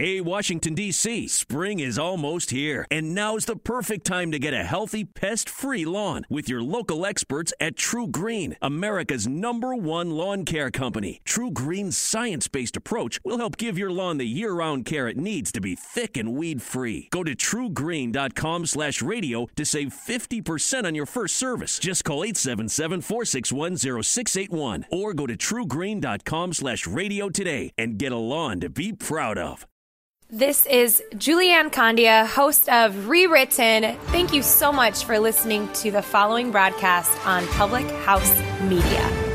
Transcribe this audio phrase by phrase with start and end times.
[0.00, 4.64] Hey, Washington, D.C., spring is almost here, and now's the perfect time to get a
[4.64, 10.70] healthy, pest free lawn with your local experts at TruGreen, America's number one lawn care
[10.70, 11.20] company.
[11.26, 15.52] TruGreen's science based approach will help give your lawn the year round care it needs
[15.52, 17.08] to be thick and weed free.
[17.10, 21.78] Go to trugreen.com slash radio to save 50% on your first service.
[21.78, 28.16] Just call 877 461 0681 or go to trugreen.com slash radio today and get a
[28.16, 29.66] lawn to be proud of.
[30.32, 33.96] This is Julianne Condia, host of Rewritten.
[34.12, 39.29] Thank you so much for listening to the following broadcast on Public House Media.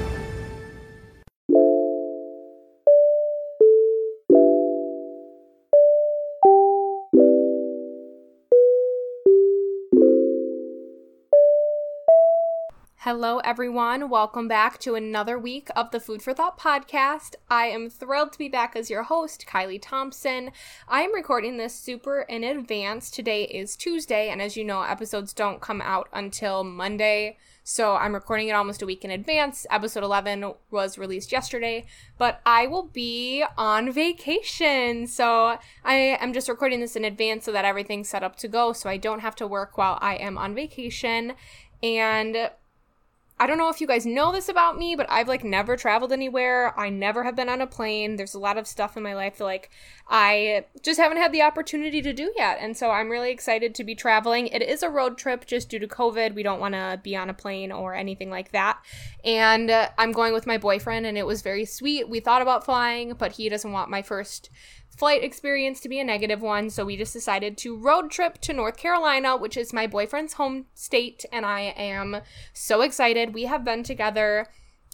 [13.06, 14.10] Hello, everyone.
[14.10, 17.36] Welcome back to another week of the Food for Thought podcast.
[17.52, 20.50] I am thrilled to be back as your host, Kylie Thompson.
[20.88, 23.12] I am recording this super in advance.
[23.12, 27.38] Today is Tuesday, and as you know, episodes don't come out until Monday.
[27.64, 29.68] So I'm recording it almost a week in advance.
[29.70, 31.86] Episode 11 was released yesterday,
[32.18, 35.06] but I will be on vacation.
[35.06, 38.74] So I am just recording this in advance so that everything's set up to go
[38.74, 41.34] so I don't have to work while I am on vacation.
[41.84, 42.50] And
[43.38, 46.14] I don't know if you guys know this about me, but I've like never traveled
[46.14, 46.74] anywhere.
[46.80, 48.16] I never have been on a plane.
[48.16, 49.70] There's a lot of stuff in my life that like
[50.08, 52.60] I just haven't had the opportunity to do yet.
[52.62, 54.48] And so I'm really excited to be traveling.
[54.48, 56.34] It is a road trip just due to COVID.
[56.34, 58.80] We don't want to be on a plane or anything like that.
[59.26, 62.08] And uh, I'm going with my boyfriend and it was very sweet.
[62.08, 64.50] We thought about flying, but he doesn't want my first
[64.96, 68.54] flight experience to be a negative one, so we just decided to road trip to
[68.54, 72.22] North Carolina, which is my boyfriend's home state, and I am
[72.54, 73.34] so excited.
[73.34, 74.48] We have been together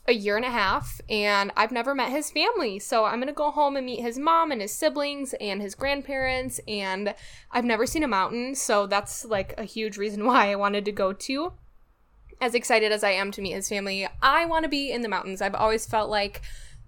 [0.08, 2.80] a year and a half and I've never met his family.
[2.80, 6.60] So I'm to go home and meet his mom and his siblings and his grandparents
[6.68, 7.14] and
[7.52, 10.92] I've never seen a mountain, so that's like a huge reason why I wanted to
[10.92, 11.54] go to.
[12.40, 15.10] As excited as I am to meet his family, I want to be in the
[15.10, 15.42] mountains.
[15.42, 16.42] I've always felt like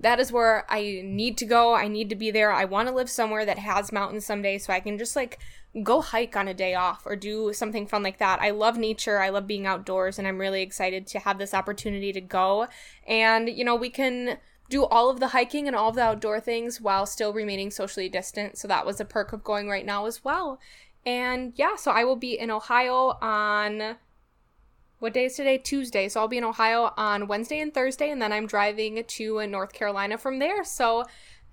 [0.03, 1.73] that is where I need to go.
[1.73, 2.51] I need to be there.
[2.51, 5.39] I want to live somewhere that has mountains someday so I can just like
[5.81, 8.41] go hike on a day off or do something fun like that.
[8.41, 9.19] I love nature.
[9.19, 12.67] I love being outdoors and I'm really excited to have this opportunity to go.
[13.07, 14.37] And, you know, we can
[14.69, 18.09] do all of the hiking and all of the outdoor things while still remaining socially
[18.09, 18.57] distant.
[18.57, 20.59] So that was a perk of going right now as well.
[21.05, 23.95] And yeah, so I will be in Ohio on
[25.03, 25.57] what day is today?
[25.57, 26.07] Tuesday.
[26.07, 29.73] So I'll be in Ohio on Wednesday and Thursday, and then I'm driving to North
[29.73, 30.63] Carolina from there.
[30.63, 31.03] So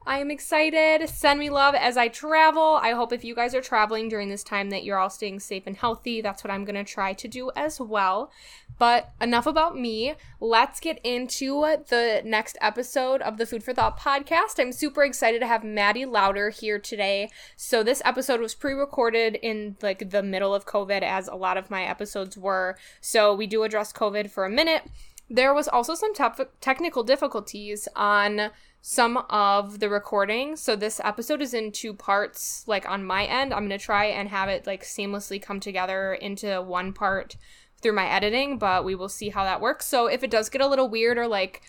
[0.07, 1.09] I am excited.
[1.11, 2.79] Send me love as I travel.
[2.83, 5.65] I hope if you guys are traveling during this time that you're all staying safe
[5.67, 6.23] and healthy.
[6.23, 8.33] That's what I'm going to try to do as well.
[8.79, 10.15] But enough about me.
[10.41, 14.59] Let's get into the next episode of the Food for Thought podcast.
[14.59, 17.31] I'm super excited to have Maddie Louder here today.
[17.57, 21.71] So this episode was pre-recorded in like the middle of COVID as a lot of
[21.71, 22.79] my episodes were.
[23.03, 24.85] So we do address COVID for a minute.
[25.29, 28.51] There was also some te- technical difficulties on
[28.83, 30.57] some of the recording.
[30.57, 32.65] So this episode is in two parts.
[32.67, 36.15] Like on my end, I'm going to try and have it like seamlessly come together
[36.15, 37.37] into one part
[37.83, 39.87] through my editing, but we will see how that works.
[39.87, 41.63] So if it does get a little weird or like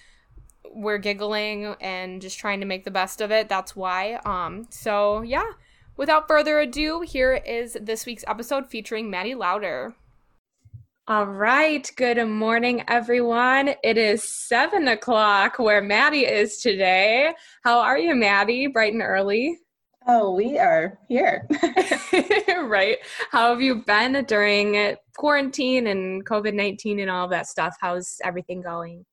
[0.73, 4.19] we're giggling and just trying to make the best of it, that's why.
[4.25, 5.51] Um so yeah,
[5.97, 9.95] without further ado, here is this week's episode featuring Maddie Louder.
[11.11, 11.91] All right.
[11.97, 13.73] Good morning, everyone.
[13.83, 17.33] It is seven o'clock where Maddie is today.
[17.65, 18.67] How are you, Maddie?
[18.67, 19.57] Bright and early.
[20.07, 21.49] Oh, we are here.
[22.63, 22.97] right.
[23.29, 27.75] How have you been during quarantine and COVID 19 and all that stuff?
[27.81, 29.05] How's everything going?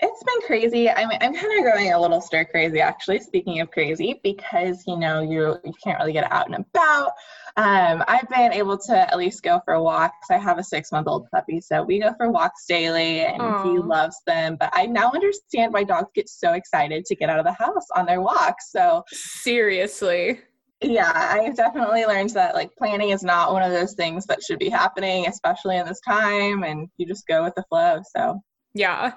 [0.00, 0.88] It's been crazy.
[0.88, 3.18] I'm I'm kind of going a little stir crazy actually.
[3.20, 7.12] Speaking of crazy, because you know you you can't really get out and about.
[7.58, 10.30] Um, I've been able to at least go for walks.
[10.30, 13.64] I have a six month old puppy, so we go for walks daily, and Aww.
[13.64, 14.56] he loves them.
[14.60, 17.84] But I now understand why dogs get so excited to get out of the house
[17.96, 18.70] on their walks.
[18.70, 20.40] So seriously.
[20.80, 24.60] Yeah, I've definitely learned that like planning is not one of those things that should
[24.60, 28.00] be happening, especially in this time, and you just go with the flow.
[28.16, 28.40] So
[28.72, 29.14] yeah,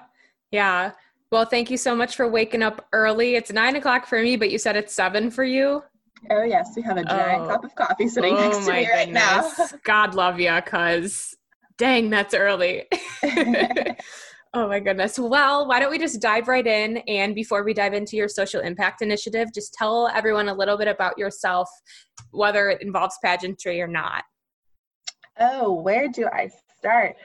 [0.50, 0.90] yeah.
[1.30, 3.36] Well, thank you so much for waking up early.
[3.36, 5.84] It's nine o'clock for me, but you said it's seven for you.
[6.30, 7.48] Oh yes, we have a giant oh.
[7.48, 9.50] cup of coffee sitting oh, next to me right now.
[9.84, 11.36] God love you, cause
[11.78, 12.84] dang, that's early.
[14.54, 15.18] oh my goodness.
[15.18, 16.98] Well, why don't we just dive right in?
[17.08, 20.88] And before we dive into your social impact initiative, just tell everyone a little bit
[20.88, 21.68] about yourself,
[22.30, 24.24] whether it involves pageantry or not.
[25.40, 27.16] Oh, where do I start?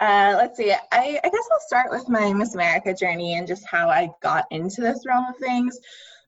[0.00, 0.72] Uh, let's see.
[0.72, 4.46] I, I guess I'll start with my Miss America journey and just how I got
[4.50, 5.78] into this realm of things.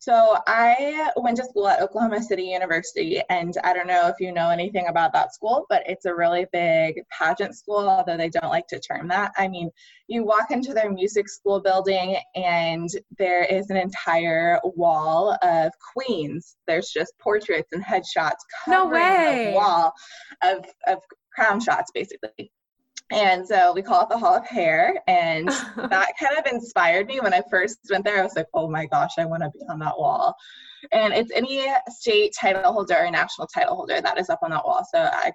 [0.04, 4.32] So I went to school at Oklahoma City University, and I don't know if you
[4.32, 8.50] know anything about that school, but it's a really big pageant school, although they don't
[8.50, 9.32] like to term that.
[9.38, 9.70] I mean,
[10.06, 16.54] you walk into their music school building, and there is an entire wall of queens.
[16.66, 19.46] There's just portraits and headshots covering no way.
[19.46, 19.94] the wall
[20.42, 20.98] of, of
[21.34, 22.52] crown shots, basically.
[23.12, 25.02] And so we call it the Hall of Hair.
[25.06, 28.20] And that kind of inspired me when I first went there.
[28.20, 30.34] I was like, oh my gosh, I want to be on that wall.
[30.92, 34.64] And it's any state title holder or national title holder that is up on that
[34.64, 34.86] wall.
[34.90, 35.32] So I,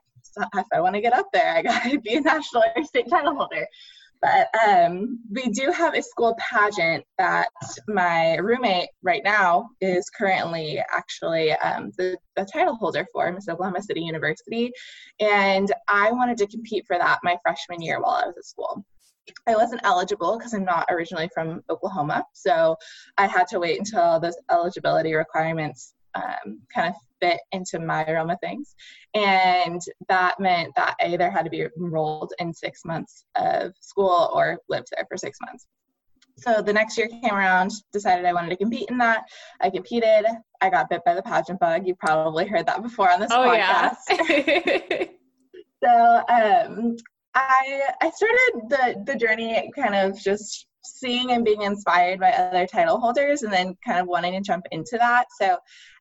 [0.55, 3.09] if I want to get up there, I got to be a national or state
[3.09, 3.67] title holder.
[4.21, 7.47] But um, we do have a school pageant that
[7.87, 13.81] my roommate right now is currently actually um, the, the title holder for Miss Oklahoma
[13.81, 14.71] City University.
[15.21, 18.83] And I wanted to compete for that my freshman year while I was at school.
[19.47, 22.25] I wasn't eligible because I'm not originally from Oklahoma.
[22.33, 22.75] So
[23.17, 28.29] I had to wait until those eligibility requirements um, kind of fit into my realm
[28.29, 28.75] of things.
[29.13, 34.29] And that meant that I either had to be enrolled in six months of school
[34.33, 35.67] or lived there for six months.
[36.37, 39.23] So the next year came around, decided I wanted to compete in that.
[39.59, 40.25] I competed.
[40.61, 41.85] I got bit by the pageant bug.
[41.85, 43.95] You probably heard that before on this oh, podcast.
[44.09, 45.05] Yeah.
[45.83, 46.95] so um,
[47.35, 50.67] I I started the the journey kind of just
[50.97, 54.65] seeing and being inspired by other title holders and then kind of wanting to jump
[54.71, 55.25] into that.
[55.39, 55.57] So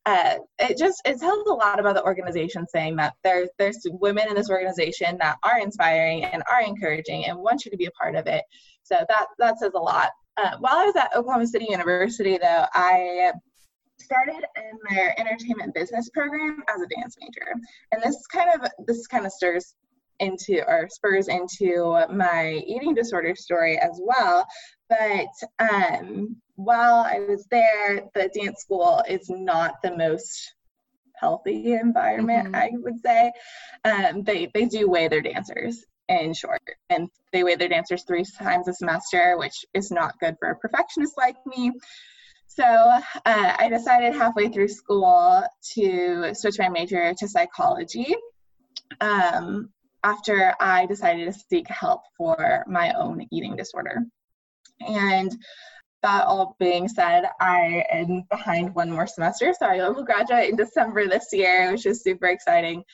[0.06, 4.29] uh, it just it tells a lot about the organization saying that there's there's women
[4.29, 7.90] in this organization that are inspiring and are encouraging and want you to be a
[7.93, 8.44] part of it.
[8.82, 10.11] So that that says a lot.
[10.37, 13.32] Uh, while i was at oklahoma city university though i
[14.00, 17.52] started in their entertainment business program as a dance major.
[17.93, 19.75] And this kind of this kind of stirs
[20.20, 24.46] into or spurs into my eating disorder story as well.
[24.88, 30.55] But um, while I was there, the dance school is not the most
[31.14, 32.55] healthy environment, mm-hmm.
[32.55, 33.32] I would say.
[33.85, 38.25] Um, they, they do weigh their dancers in short, and they weigh their dancers three
[38.25, 41.73] times a semester, which is not good for a perfectionist like me.
[42.46, 45.44] So uh, I decided halfway through school
[45.75, 48.14] to switch my major to psychology.
[49.00, 49.70] Um,
[50.02, 54.02] after I decided to seek help for my own eating disorder.
[54.86, 55.36] And
[56.02, 60.56] that all being said, I am behind one more semester, so I will graduate in
[60.56, 62.84] December this year, which is super exciting.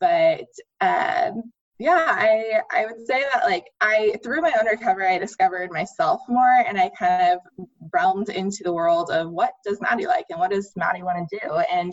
[0.00, 0.46] But
[0.80, 5.72] um, yeah, I I would say that like I through my own recovery, I discovered
[5.72, 10.26] myself more, and I kind of realmed into the world of what does Maddie like
[10.30, 11.92] and what does Maddie want to do, and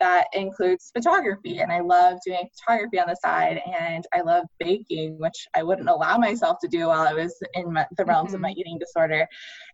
[0.00, 5.16] that includes photography and i love doing photography on the side and i love baking
[5.18, 8.34] which i wouldn't allow myself to do while i was in my, the realms mm-hmm.
[8.34, 8.58] of my mm-hmm.
[8.58, 9.26] eating disorder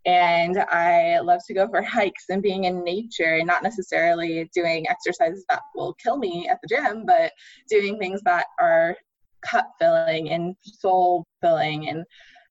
[0.05, 4.87] and i love to go for hikes and being in nature and not necessarily doing
[4.91, 7.33] exercises that will kill me at the gym but
[7.71, 8.95] doing things that are
[9.43, 12.05] cup filling and soul filling and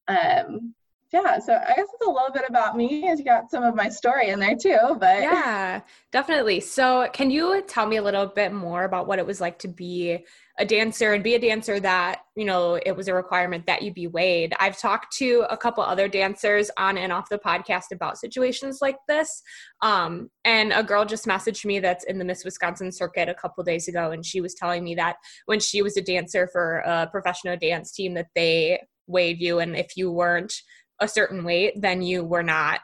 [0.08, 0.74] um,
[1.12, 3.74] yeah so i guess it's a little bit about me as you got some of
[3.74, 5.80] my story in there too but yeah
[6.12, 6.60] definitely.
[6.60, 9.68] So can you tell me a little bit more about what it was like to
[9.68, 10.24] be
[10.58, 13.92] a dancer and be a dancer that you know it was a requirement that you
[13.92, 14.52] be weighed?
[14.58, 18.96] I've talked to a couple other dancers on and off the podcast about situations like
[19.08, 19.42] this
[19.82, 23.62] um, and a girl just messaged me that's in the miss wisconsin circuit a couple
[23.62, 25.16] days ago and she was telling me that
[25.46, 29.76] when she was a dancer for a professional dance team that they weighed you and
[29.76, 30.54] if you weren't
[31.00, 32.80] a certain weight, then you were not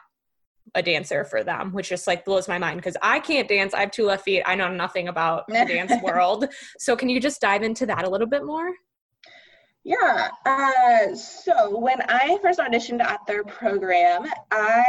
[0.75, 3.73] a dancer for them, which just like blows my mind because I can't dance.
[3.73, 4.43] I have two left feet.
[4.45, 6.47] I know nothing about the dance world.
[6.77, 8.71] So can you just dive into that a little bit more?
[9.83, 10.29] Yeah.
[10.45, 14.83] Uh, so when I first auditioned at their program, I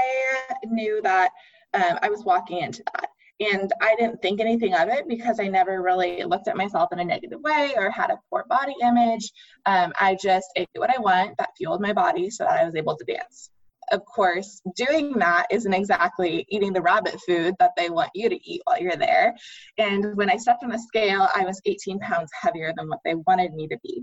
[0.64, 1.30] knew that
[1.74, 3.08] um, I was walking into that.
[3.40, 6.98] And I didn't think anything of it because I never really looked at myself in
[6.98, 9.30] a negative way or had a poor body image.
[9.66, 12.74] Um, I just ate what I want that fueled my body so that I was
[12.74, 13.50] able to dance.
[13.90, 18.50] Of course, doing that isn't exactly eating the rabbit food that they want you to
[18.50, 19.34] eat while you're there.
[19.78, 23.14] And when I stepped on the scale, I was 18 pounds heavier than what they
[23.14, 24.02] wanted me to be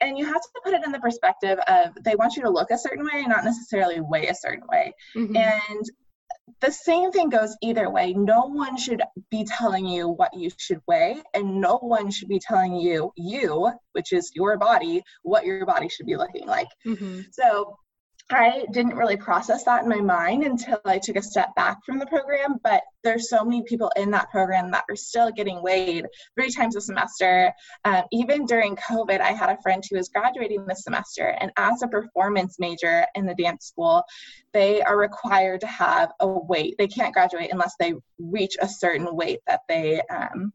[0.00, 2.70] and you have to put it in the perspective of they want you to look
[2.70, 5.36] a certain way not necessarily weigh a certain way mm-hmm.
[5.36, 5.84] and
[6.60, 8.12] the same thing goes either way.
[8.12, 12.38] No one should be telling you what you should weigh, and no one should be
[12.38, 16.68] telling you, you, which is your body, what your body should be looking like.
[16.86, 17.22] Mm-hmm.
[17.32, 17.76] So
[18.30, 21.98] I didn't really process that in my mind until I took a step back from
[21.98, 22.56] the program.
[22.62, 26.76] But there's so many people in that program that are still getting weighed three times
[26.76, 27.52] a semester.
[27.84, 31.82] Um, even during COVID, I had a friend who was graduating this semester, and as
[31.82, 34.02] a performance major in the dance school,
[34.52, 36.74] they are required to have a weight.
[36.76, 40.52] They can't graduate unless they reach a certain weight that they um,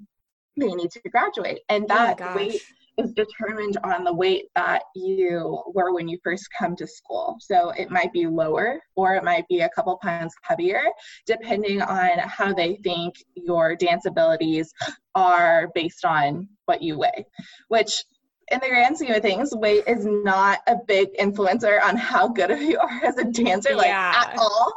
[0.58, 2.62] they need to graduate, and oh that oh weight
[2.98, 7.38] is determined on the weight that you were when you first come to school.
[7.40, 10.84] So it might be lower or it might be a couple pounds heavier,
[11.26, 14.72] depending on how they think your dance abilities
[15.16, 17.26] are based on what you weigh,
[17.68, 18.04] which
[18.52, 22.52] in the grand scheme of things, weight is not a big influencer on how good
[22.52, 24.26] of you are as a dancer, like yeah.
[24.28, 24.74] at all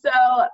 [0.00, 0.10] so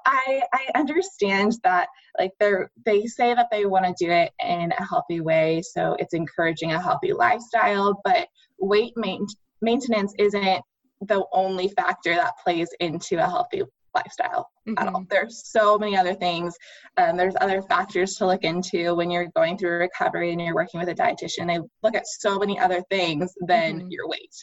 [0.06, 4.72] I I understand that like they're they say that they want to do it in
[4.72, 8.28] a healthy way, so it's encouraging a healthy lifestyle, but
[8.58, 9.26] weight main,
[9.60, 10.62] maintenance isn't
[11.02, 13.62] the only factor that plays into a healthy
[13.94, 14.78] lifestyle mm-hmm.
[14.78, 15.00] at all.
[15.00, 15.08] Mm-hmm.
[15.10, 16.54] There's so many other things.
[16.96, 20.80] Um, there's other factors to look into when you're going through recovery and you're working
[20.80, 21.46] with a dietitian.
[21.46, 23.88] They look at so many other things than mm-hmm.
[23.90, 24.34] your weight.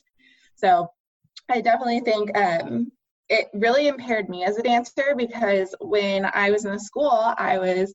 [0.55, 0.87] So
[1.49, 2.91] I definitely think um,
[3.31, 7.57] it really impaired me as a dancer because when I was in the school, I
[7.57, 7.93] was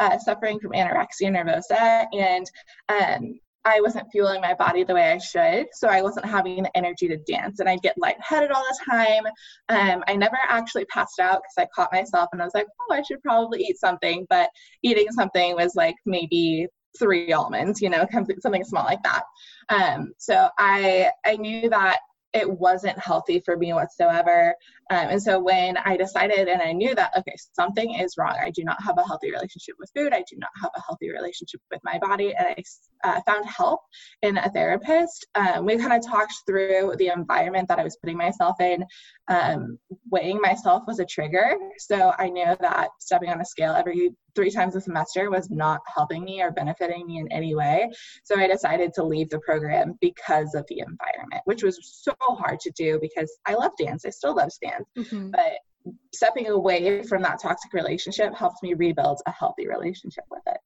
[0.00, 2.50] uh, suffering from anorexia nervosa and
[2.88, 5.66] um, I wasn't fueling my body the way I should.
[5.74, 9.26] So I wasn't having the energy to dance and I'd get lightheaded all the time.
[9.68, 12.94] Um, I never actually passed out because I caught myself and I was like, oh,
[12.94, 14.26] I should probably eat something.
[14.30, 14.48] But
[14.82, 16.66] eating something was like maybe
[16.98, 19.24] three almonds, you know, something small like that.
[19.68, 21.98] Um, so I I knew that
[22.32, 24.54] it wasn't healthy for me whatsoever.
[24.90, 28.50] Um, and so when I decided and I knew that, okay, something is wrong, I
[28.50, 31.60] do not have a healthy relationship with food, I do not have a healthy relationship
[31.70, 33.80] with my body, and I uh, found help
[34.22, 35.26] in a therapist.
[35.34, 38.84] Um, we kind of talked through the environment that I was putting myself in.
[39.28, 39.78] Um,
[40.10, 41.54] weighing myself was a trigger.
[41.78, 45.80] So I knew that stepping on a scale every three times a semester was not
[45.92, 47.90] helping me or benefiting me in any way.
[48.22, 52.60] So I decided to leave the program because of the environment, which was so hard
[52.60, 54.04] to do because I love dance.
[54.06, 54.86] I still love dance.
[54.96, 55.30] Mm-hmm.
[55.32, 60.58] But stepping away from that toxic relationship helped me rebuild a healthy relationship with it.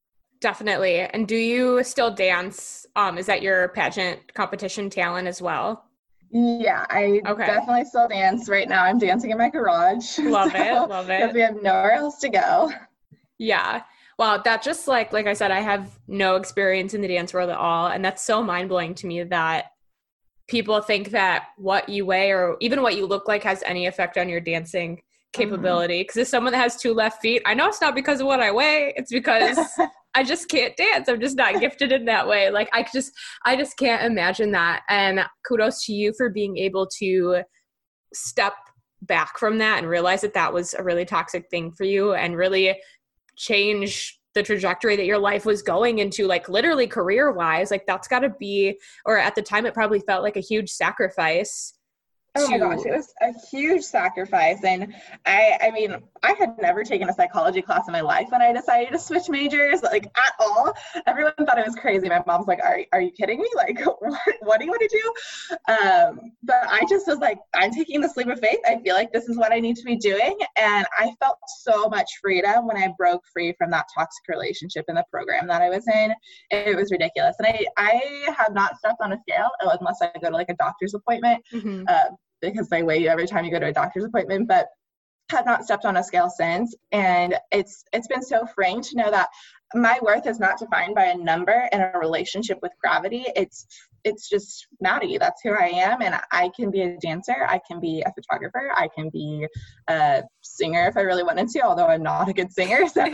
[0.43, 0.99] Definitely.
[1.01, 2.85] And do you still dance?
[2.95, 5.87] Um, is that your pageant competition talent as well?
[6.31, 7.47] Yeah, I okay.
[7.47, 8.51] definitely still dance.
[8.51, 10.19] Right now, I'm dancing in my garage.
[10.19, 10.89] Love so, it.
[10.91, 11.21] Love it.
[11.21, 12.71] Because we have nowhere else to go.
[13.39, 13.83] Yeah.
[14.19, 17.51] Wow, that just like like I said, I have no experience in the dance world
[17.51, 19.67] at all, and that's so mind blowing to me that
[20.49, 24.19] people think that what you weigh or even what you look like has any effect
[24.19, 25.01] on your dancing
[25.33, 26.03] capability.
[26.03, 26.21] Because mm-hmm.
[26.21, 28.53] as someone that has two left feet, I know it's not because of what I
[28.53, 29.59] weigh; it's because
[30.15, 31.09] I just can't dance.
[31.09, 32.51] I'm just not gifted in that way.
[32.51, 33.13] Like I just
[33.45, 34.83] I just can't imagine that.
[34.89, 37.43] And kudos to you for being able to
[38.13, 38.55] step
[39.03, 42.37] back from that and realize that that was a really toxic thing for you and
[42.37, 42.77] really
[43.37, 48.09] change the trajectory that your life was going into like literally career wise like that's
[48.09, 51.75] got to be or at the time it probably felt like a huge sacrifice
[52.35, 54.65] Oh my gosh, it was a huge sacrifice.
[54.65, 54.95] And
[55.27, 58.53] I I mean, I had never taken a psychology class in my life when I
[58.55, 60.73] decided to switch majors, like at all.
[61.07, 62.09] Everyone thought I was crazy.
[62.09, 63.49] My mom's like, Are, are you kidding me?
[63.55, 65.75] Like, what, what do you want to do?
[65.75, 68.61] Um, but I just was like, I'm taking this leap of faith.
[68.67, 70.39] I feel like this is what I need to be doing.
[70.57, 74.95] And I felt so much freedom when I broke free from that toxic relationship in
[74.95, 76.15] the program that I was in.
[76.51, 77.37] It was ridiculous.
[77.39, 80.55] And I, I have not stepped on a scale unless I go to like a
[80.55, 81.45] doctor's appointment.
[81.53, 81.85] Mm-hmm.
[81.87, 84.67] Uh, because they weigh you every time you go to a doctor's appointment, but
[85.31, 86.75] have not stepped on a scale since.
[86.91, 89.29] And it's it's been so freeing to know that
[89.75, 93.25] my worth is not defined by a number and a relationship with gravity.
[93.35, 93.67] It's
[94.05, 95.17] it's just Maddie.
[95.19, 97.47] That's who I am, and I can be a dancer.
[97.49, 98.73] I can be a photographer.
[98.75, 99.47] I can be
[99.89, 101.61] a singer if I really wanted to.
[101.61, 103.05] Although I'm not a good singer, so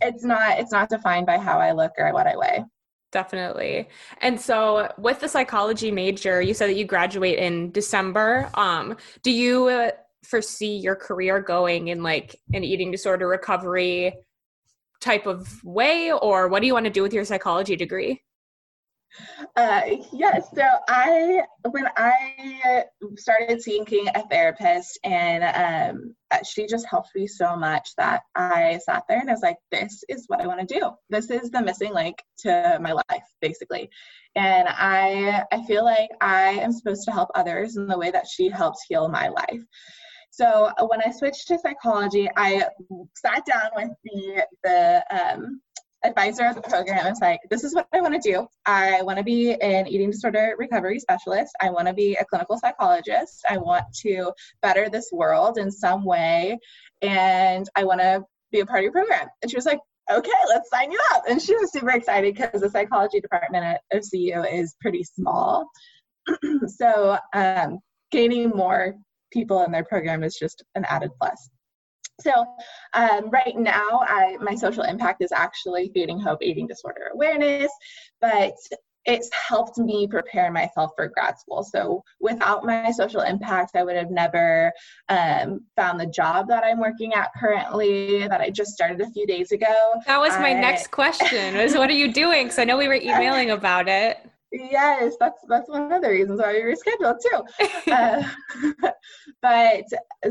[0.00, 2.64] it's not it's not defined by how I look or what I weigh.
[3.16, 3.88] Definitely.
[4.20, 8.50] And so with the psychology major, you said that you graduate in December.
[8.52, 9.92] Um, do you uh,
[10.22, 14.12] foresee your career going in like an eating disorder recovery
[15.00, 18.22] type of way or what do you want to do with your psychology degree?
[19.56, 19.80] Uh,
[20.12, 20.48] yes.
[20.54, 22.84] So I, when I
[23.16, 28.78] started seeking a therapist, and um, uh, she just helped me so much that I
[28.84, 30.90] sat there and I was like, "This is what I want to do.
[31.10, 33.90] This is the missing link to my life, basically."
[34.34, 38.26] And I, I feel like I am supposed to help others in the way that
[38.26, 39.62] she helps heal my life.
[40.30, 42.66] So when I switched to psychology, I
[43.14, 45.62] sat down with the the um,
[46.06, 48.46] advisor of the program is like, this is what I want to do.
[48.66, 51.54] I want to be an eating disorder recovery specialist.
[51.60, 53.44] I want to be a clinical psychologist.
[53.48, 54.32] I want to
[54.62, 56.58] better this world in some way.
[57.02, 59.28] And I want to be a part of your program.
[59.42, 61.24] And she was like, okay, let's sign you up.
[61.28, 65.68] And she was super excited because the psychology department at OCU is pretty small.
[66.66, 67.78] so um,
[68.10, 68.94] gaining more
[69.32, 71.50] people in their program is just an added plus.
[72.20, 72.32] So
[72.94, 77.70] um, right now, I, my social impact is actually feeding hope eating disorder awareness,
[78.20, 78.54] but
[79.06, 81.62] it's helped me prepare myself for grad school.
[81.62, 84.72] So without my social impact, I would have never
[85.08, 89.26] um, found the job that I'm working at currently that I just started a few
[89.26, 89.74] days ago.
[90.06, 92.46] That was my I, next question was what are you doing?
[92.46, 94.18] Because I know we were emailing about it.
[94.58, 97.90] Yes, that's that's one of the reasons why we rescheduled too.
[97.92, 98.22] uh,
[99.42, 99.84] but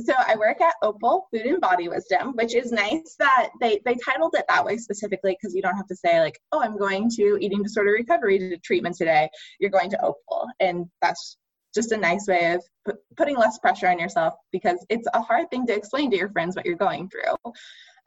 [0.04, 3.96] so I work at Opal Food and Body Wisdom, which is nice that they they
[4.06, 7.10] titled it that way specifically because you don't have to say like, oh, I'm going
[7.18, 9.30] to eating disorder recovery to treatment today.
[9.60, 11.38] You're going to Opal, and that's
[11.76, 15.50] just a nice way of p- putting less pressure on yourself because it's a hard
[15.52, 17.54] thing to explain to your friends what you're going through.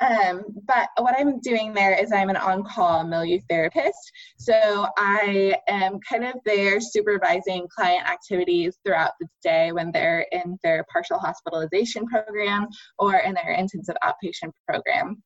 [0.01, 4.13] Um, but what I'm doing there is I'm an on call milieu therapist.
[4.39, 10.57] So I am kind of there supervising client activities throughout the day when they're in
[10.63, 15.23] their partial hospitalization program or in their intensive outpatient program.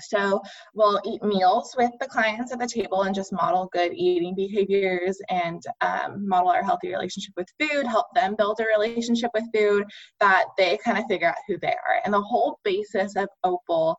[0.00, 0.42] So
[0.74, 5.20] we'll eat meals with the clients at the table and just model good eating behaviors
[5.28, 9.84] and um, model our healthy relationship with food, help them build a relationship with food
[10.20, 12.00] that they kind of figure out who they are.
[12.04, 13.96] And the whole basis of Opal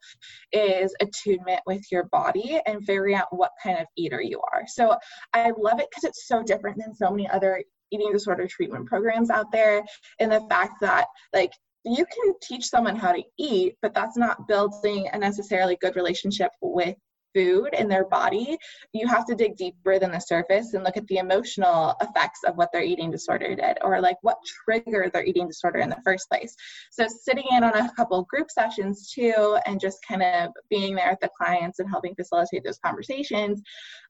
[0.52, 4.64] is attunement with your body and figuring out what kind of eater you are.
[4.68, 4.96] So
[5.34, 9.30] I love it because it's so different than so many other eating disorder treatment programs
[9.30, 9.84] out there
[10.20, 11.52] in the fact that like
[11.86, 16.52] you can teach someone how to eat, but that's not building a necessarily good relationship
[16.62, 16.96] with
[17.36, 18.58] food in their body.
[18.94, 22.56] You have to dig deeper than the surface and look at the emotional effects of
[22.56, 26.30] what their eating disorder did or like what triggered their eating disorder in the first
[26.30, 26.56] place.
[26.92, 31.12] So sitting in on a couple group sessions too and just kind of being there
[31.12, 33.62] with the clients and helping facilitate those conversations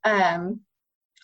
[0.04, 0.60] um,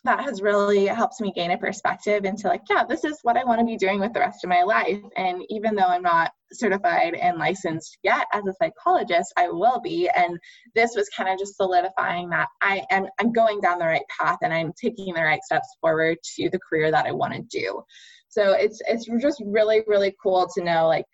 [0.04, 3.44] that has really helped me gain a perspective into like, yeah, this is what I
[3.44, 5.00] want to be doing with the rest of my life.
[5.16, 10.10] And even though I'm not certified and licensed yet as a psychologist, I will be.
[10.16, 10.40] And
[10.74, 14.40] this was kind of just solidifying that I am I'm going down the right path
[14.42, 17.84] and I'm taking the right steps forward to the career that I want to do.
[18.30, 21.06] So it's it's just really, really cool to know like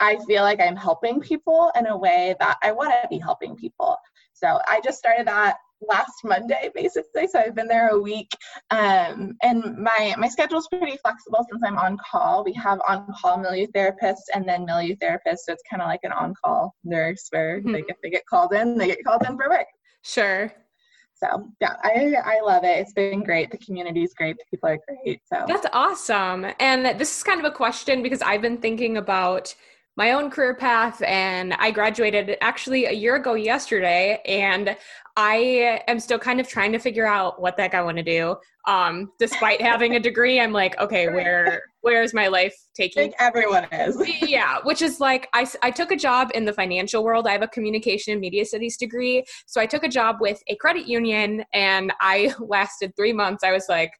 [0.00, 3.56] I feel like I'm helping people in a way that I want to be helping
[3.56, 3.96] people.
[4.32, 7.26] So I just started that last Monday, basically.
[7.26, 8.30] So I've been there a week,
[8.70, 12.44] um, and my my schedule is pretty flexible since I'm on call.
[12.44, 16.00] We have on call milieu therapists and then milieu therapists, so it's kind of like
[16.02, 17.74] an on call nurse where mm-hmm.
[17.74, 19.66] if they get called in, they get called in for work.
[20.02, 20.52] Sure.
[21.22, 22.78] So yeah, I I love it.
[22.78, 23.50] It's been great.
[23.50, 24.36] The community is great.
[24.38, 25.20] The people are great.
[25.32, 26.46] So that's awesome.
[26.60, 29.54] And this is kind of a question because I've been thinking about
[29.98, 34.76] my own career path and I graduated actually a year ago yesterday and
[35.18, 38.04] I am still kind of trying to figure out what the heck I want to
[38.04, 38.36] do.
[38.68, 43.12] Um, despite having a degree, I'm like, okay, where where is my life taking?
[43.18, 44.00] everyone is.
[44.22, 47.26] yeah, which is like I, I took a job in the financial world.
[47.26, 50.54] I have a communication and media studies degree, so I took a job with a
[50.54, 53.42] credit union, and I lasted three months.
[53.42, 53.90] I was like,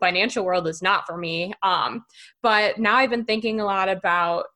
[0.00, 1.54] financial world is not for me.
[1.62, 2.04] Um,
[2.42, 4.46] but now I've been thinking a lot about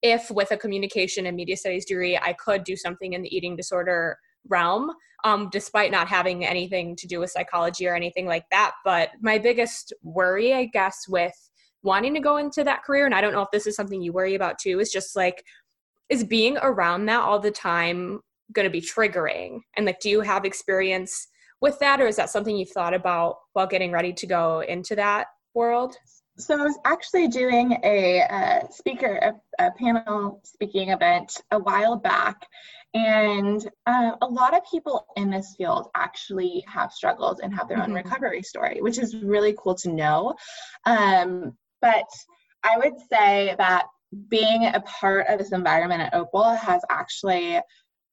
[0.00, 3.56] if with a communication and media studies degree I could do something in the eating
[3.56, 4.16] disorder
[4.48, 4.92] realm
[5.26, 8.72] um, despite not having anything to do with psychology or anything like that.
[8.84, 11.34] But my biggest worry i guess with
[11.82, 14.12] wanting to go into that career and i don't know if this is something you
[14.12, 15.44] worry about too is just like
[16.08, 18.20] is being around that all the time
[18.52, 19.60] going to be triggering?
[19.76, 21.28] And like do you have experience
[21.60, 24.94] with that or is that something you've thought about while getting ready to go into
[24.96, 25.96] that world?
[26.38, 31.96] So I was actually doing a uh, speaker, a, a, panel speaking event a while
[31.96, 32.36] back,
[32.96, 37.76] and uh, a lot of people in this field actually have struggled and have their
[37.76, 37.90] mm-hmm.
[37.90, 40.34] own recovery story, which is really cool to know.
[40.86, 42.08] Um, but
[42.64, 43.86] I would say that
[44.30, 47.60] being a part of this environment at Opal has actually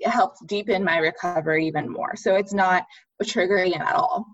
[0.04, 2.18] helped deepen my recovery even more.
[2.18, 2.86] So it's not
[3.24, 4.26] triggering at all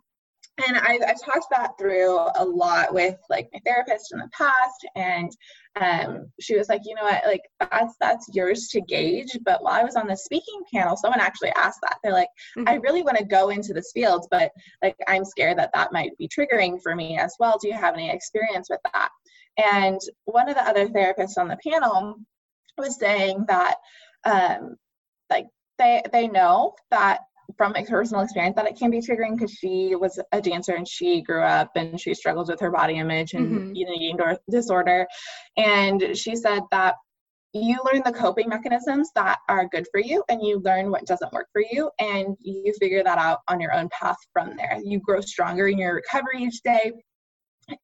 [0.67, 4.87] and I, I've talked that through a lot with like my therapist in the past
[4.95, 5.31] and
[5.79, 7.25] um, she was like you know what?
[7.25, 9.37] Like that's that's yours to gauge.
[9.43, 11.97] But while i was on the speaking panel someone actually asked that.
[12.03, 12.67] They're like mm-hmm.
[12.67, 14.51] i really want to go into this field but
[14.83, 17.57] like i'm scared that that might be triggering for me as well.
[17.61, 19.09] Do you have any experience with that?
[19.57, 22.15] And one of the other therapists on the panel
[22.77, 23.75] was saying that
[24.25, 24.75] um,
[25.29, 27.21] like they they know that
[27.57, 31.21] from personal experience that it can be triggering because she was a dancer and she
[31.21, 33.75] grew up and she struggles with her body image and mm-hmm.
[33.75, 35.07] eating disorder.
[35.57, 36.95] And she said that
[37.53, 41.33] you learn the coping mechanisms that are good for you and you learn what doesn't
[41.33, 44.79] work for you and you figure that out on your own path from there.
[44.83, 46.91] You grow stronger in your recovery each day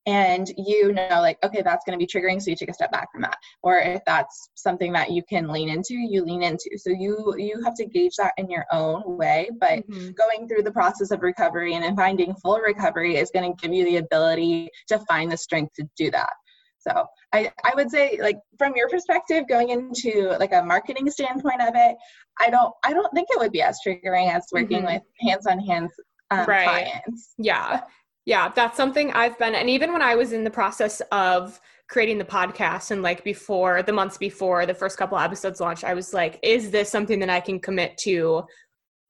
[0.05, 2.91] and you know like okay that's going to be triggering so you take a step
[2.91, 6.69] back from that or if that's something that you can lean into you lean into
[6.77, 10.11] so you you have to gauge that in your own way but mm-hmm.
[10.11, 13.85] going through the process of recovery and finding full recovery is going to give you
[13.85, 16.33] the ability to find the strength to do that
[16.77, 21.61] so I, I would say like from your perspective going into like a marketing standpoint
[21.61, 21.95] of it
[22.39, 24.93] i don't i don't think it would be as triggering as working mm-hmm.
[24.93, 25.91] with hands on hands
[26.31, 26.63] um, right.
[26.63, 27.81] clients yeah
[28.25, 32.17] yeah, that's something I've been, and even when I was in the process of creating
[32.17, 36.13] the podcast and like before the months before the first couple episodes launched, I was
[36.13, 38.43] like, is this something that I can commit to?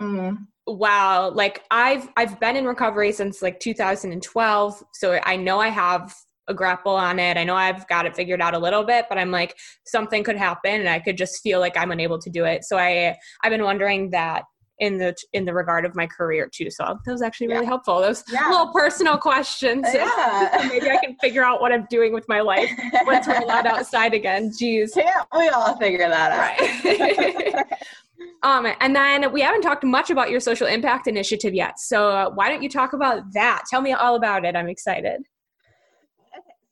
[0.01, 0.47] Mm.
[0.67, 6.13] Wow, like I've I've been in recovery since like 2012, so I know I have
[6.47, 7.37] a grapple on it.
[7.37, 10.37] I know I've got it figured out a little bit, but I'm like something could
[10.37, 12.65] happen and I could just feel like I'm unable to do it.
[12.65, 14.43] So I I've been wondering that
[14.79, 16.69] in the in the regard of my career too.
[16.69, 17.69] So that was actually really yeah.
[17.69, 18.01] helpful.
[18.01, 18.49] Those yeah.
[18.49, 19.87] little personal questions.
[19.93, 20.67] Yeah.
[20.69, 22.69] maybe I can figure out what I'm doing with my life
[23.05, 24.51] once we're allowed outside again.
[24.51, 24.93] Jeez.
[24.93, 27.55] Can't we all figure that out?
[27.55, 27.65] Right.
[28.43, 31.79] um, and then we haven't talked much about your social impact initiative yet.
[31.79, 33.63] So uh, why don't you talk about that?
[33.69, 34.55] Tell me all about it.
[34.55, 35.21] I'm excited.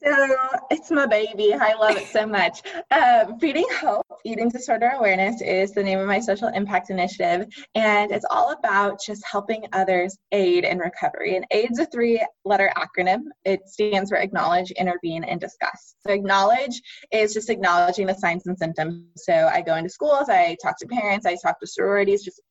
[0.04, 0.38] So
[0.70, 1.54] it's my baby.
[1.54, 2.62] I love it so much.
[2.92, 8.12] Um, Feeding Hope, Eating Disorder Awareness is the name of my social impact initiative, and
[8.12, 11.38] it's all about just helping others aid in recovery.
[11.38, 13.22] And AID's a three letter acronym.
[13.46, 15.96] It stands for Acknowledge, Intervene, and Discuss.
[16.06, 16.82] So, acknowledge
[17.14, 19.06] is just acknowledging the signs and symptoms.
[19.16, 22.42] So, I go into schools, I talk to parents, I talk to sororities, just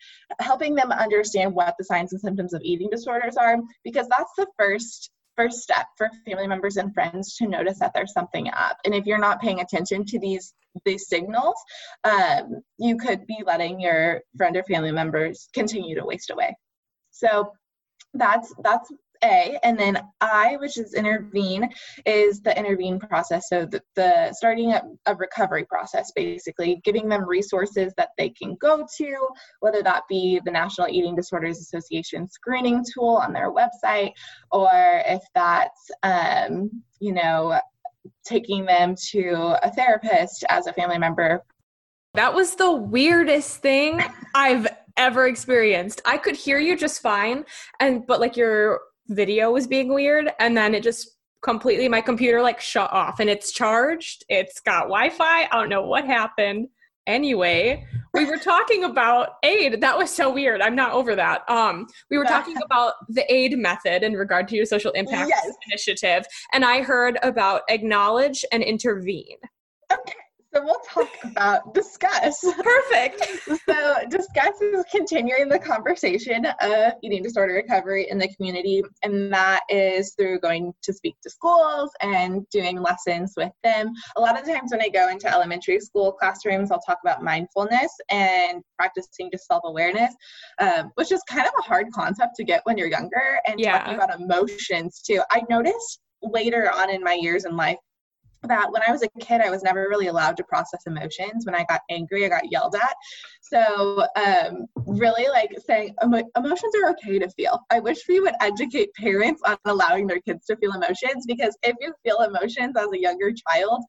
[0.40, 4.46] helping them understand what the signs and symptoms of eating disorders are, because that's the
[4.58, 8.76] first first step for family members and friends to notice that there's something up.
[8.84, 10.54] And if you're not paying attention to these
[10.86, 11.56] these signals,
[12.04, 16.56] um, you could be letting your friend or family members continue to waste away.
[17.10, 17.52] So
[18.14, 18.90] that's that's
[19.24, 21.68] a, and then I, which is intervene,
[22.06, 23.48] is the intervene process.
[23.48, 28.86] So the, the starting a, recovery process, basically giving them resources that they can go
[28.98, 29.28] to,
[29.60, 34.12] whether that be the National Eating Disorders Association screening tool on their website,
[34.50, 34.70] or
[35.06, 37.58] if that's, um, you know,
[38.24, 41.42] taking them to a therapist as a family member.
[42.14, 44.02] That was the weirdest thing
[44.34, 46.02] I've ever experienced.
[46.04, 47.44] I could hear you just fine
[47.80, 48.80] and but like your
[49.14, 53.28] video was being weird and then it just completely my computer like shut off and
[53.28, 56.68] it's charged it's got wi-fi i don't know what happened.
[57.08, 59.80] Anyway we were talking about aid.
[59.80, 60.60] That was so weird.
[60.60, 61.48] I'm not over that.
[61.50, 65.52] Um we were talking about the aid method in regard to your social impact yes.
[65.66, 69.38] initiative and i heard about acknowledge and intervene
[70.54, 72.44] so we'll talk about discuss.
[72.62, 73.26] Perfect.
[73.68, 79.60] so discuss is continuing the conversation of eating disorder recovery in the community, and that
[79.68, 83.92] is through going to speak to schools and doing lessons with them.
[84.16, 87.92] A lot of times when I go into elementary school classrooms, I'll talk about mindfulness
[88.10, 90.14] and practicing just self-awareness,
[90.60, 93.78] um, which is kind of a hard concept to get when you're younger, and yeah.
[93.78, 95.22] talking about emotions too.
[95.30, 97.78] I noticed later on in my years in life
[98.44, 101.46] that when I was a kid, I was never really allowed to process emotions.
[101.46, 102.94] When I got angry, I got yelled at.
[103.40, 107.60] So, um, really, like saying emo- emotions are okay to feel.
[107.70, 111.76] I wish we would educate parents on allowing their kids to feel emotions because if
[111.80, 113.82] you feel emotions as a younger child,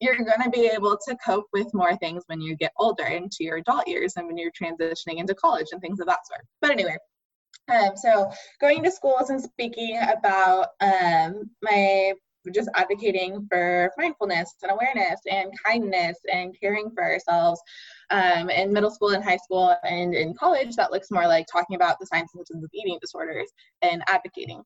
[0.00, 3.38] you're going to be able to cope with more things when you get older into
[3.40, 6.44] your adult years and when you're transitioning into college and things of that sort.
[6.60, 6.96] But anyway,
[7.72, 8.30] um, so
[8.60, 12.12] going to schools and speaking about um, my
[12.50, 17.60] just advocating for mindfulness and awareness and kindness and caring for ourselves.
[18.10, 21.76] Um, in middle school and high school and in college, that looks more like talking
[21.76, 23.50] about the signs and symptoms of eating disorders
[23.82, 24.62] and advocating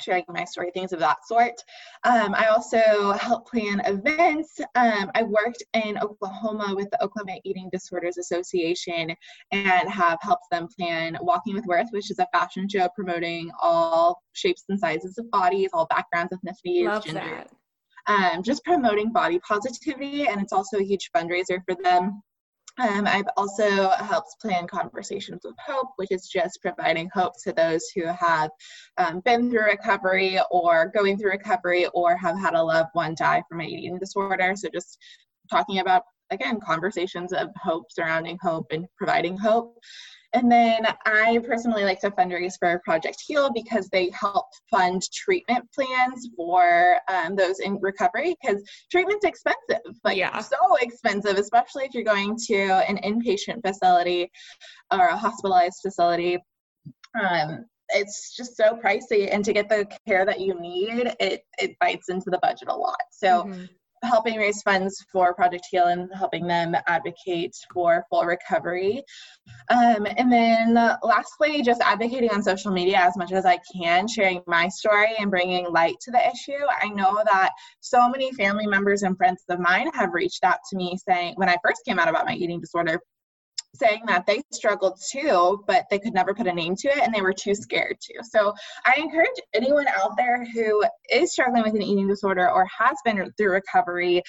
[0.00, 1.60] sharing my story, things of that sort.
[2.04, 4.60] Um, I also help plan events.
[4.74, 9.14] Um, I worked in Oklahoma with the Oklahoma Eating Disorders Association
[9.52, 14.22] and have helped them plan Walking with Worth, which is a fashion show promoting all
[14.32, 17.48] shapes and sizes of bodies, all backgrounds, ethnicities, Love genders.
[18.06, 22.22] Um, just promoting body positivity, and it's also a huge fundraiser for them.
[22.78, 27.88] Um, I've also helped plan Conversations with Hope, which is just providing hope to those
[27.94, 28.50] who have
[28.98, 33.42] um, been through recovery or going through recovery or have had a loved one die
[33.48, 34.54] from an eating disorder.
[34.54, 34.96] So just
[35.50, 39.78] talking about again, conversations of hope surrounding hope and providing hope.
[40.34, 45.64] And then I personally like to fundraise for Project Heal because they help fund treatment
[45.74, 50.38] plans for um, those in recovery because treatment's expensive, like yeah.
[50.40, 54.30] so expensive, especially if you're going to an inpatient facility
[54.92, 56.38] or a hospitalized facility.
[57.18, 61.74] Um, it's just so pricey and to get the care that you need it it
[61.80, 63.64] bites into the budget a lot so mm-hmm
[64.02, 69.02] helping raise funds for Project Heal and helping them advocate for full recovery.
[69.70, 74.42] Um, and then lastly, just advocating on social media as much as I can, sharing
[74.46, 76.64] my story and bringing light to the issue.
[76.82, 80.76] I know that so many family members and friends of mine have reached out to
[80.76, 83.00] me saying, when I first came out about my eating disorder,
[83.74, 87.14] saying that they struggled too, but they could never put a name to it and
[87.14, 88.14] they were too scared to.
[88.22, 88.54] So
[88.84, 93.32] I encourage anyone out there who is struggling with an eating disorder or has been
[93.36, 94.22] through recovery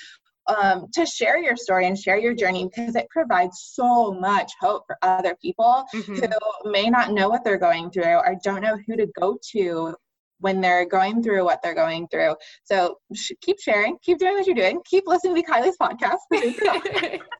[0.48, 4.84] um, to share your story and share your journey because it provides so much hope
[4.88, 6.16] for other people mm-hmm.
[6.16, 9.96] who may not know what they're going through or don't know who to go to
[10.40, 12.36] when they're going through what they're going through.
[12.64, 16.20] So sh- keep sharing, keep doing what you're doing, keep listening to Kylie's podcast.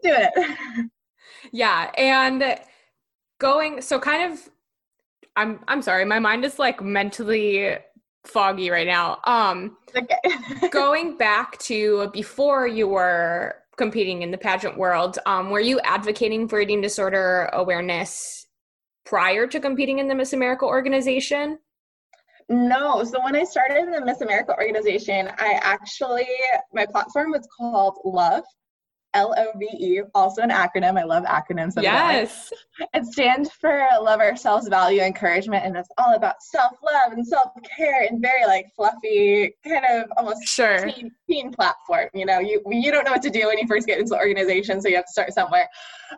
[0.00, 0.90] doing it.
[1.52, 2.58] Yeah, and
[3.38, 4.48] going so kind of
[5.34, 7.76] I'm I'm sorry, my mind is like mentally
[8.24, 9.18] foggy right now.
[9.24, 10.18] Um okay.
[10.70, 16.46] going back to before you were competing in the pageant world, um, were you advocating
[16.46, 18.46] for eating disorder awareness
[19.04, 21.58] prior to competing in the Miss America organization?
[22.48, 23.02] No.
[23.04, 26.28] So when I started in the Miss America organization, I actually,
[26.72, 28.44] my platform was called Love.
[29.14, 30.98] L O V E, also an acronym.
[30.98, 31.74] I love acronyms.
[31.80, 32.52] Yes.
[32.94, 37.50] It stands for Love Ourselves, Value, Encouragement, and it's all about self love and self
[37.76, 40.86] care and very like fluffy, kind of almost sure.
[40.90, 42.08] teen, teen platform.
[42.14, 44.18] You know, you you don't know what to do when you first get into the
[44.18, 45.68] organization, so you have to start somewhere.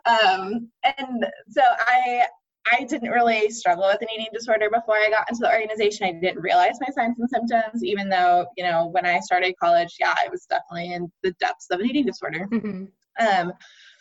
[0.05, 2.25] Um, and so I
[2.71, 6.07] I didn't really struggle with an eating disorder before I got into the organization.
[6.07, 9.95] I didn't realize my signs and symptoms, even though, you know, when I started college,
[9.99, 12.47] yeah, I was definitely in the depths of an eating disorder.
[12.51, 12.85] Mm-hmm.
[13.25, 13.53] Um,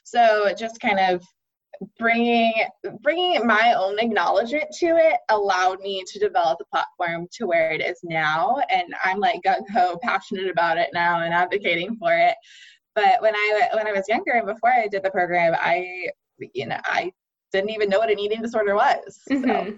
[0.04, 1.22] so just kind of
[1.98, 2.52] bringing
[3.02, 7.80] bringing my own acknowledgement to it allowed me to develop the platform to where it
[7.80, 12.36] is now and i'm like gung-ho passionate about it now and advocating for it
[12.94, 16.08] but when i when i was younger and before i did the program i
[16.52, 17.10] you know i
[17.54, 19.20] didn't even know what an eating disorder was.
[19.28, 19.34] So.
[19.34, 19.76] Mm-hmm.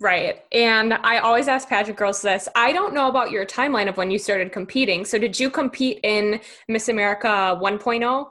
[0.00, 0.44] Right.
[0.52, 2.48] And I always ask pageant girls this.
[2.54, 5.04] I don't know about your timeline of when you started competing.
[5.04, 8.26] So did you compete in Miss America 1.0?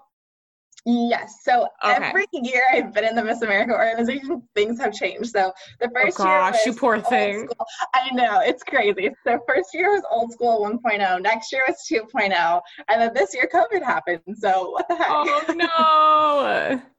[0.85, 1.39] Yes.
[1.43, 1.95] So okay.
[1.95, 5.31] every year I've been in the Miss America organization, things have changed.
[5.31, 7.49] So the oh, first oh gosh, year, you poor thing.
[7.49, 7.67] School.
[7.93, 9.09] I know it's crazy.
[9.25, 11.21] So first year was old school 1.0.
[11.21, 14.21] Next year was 2.0, and then this year COVID happened.
[14.35, 15.07] So what the heck?
[15.09, 16.81] Oh no.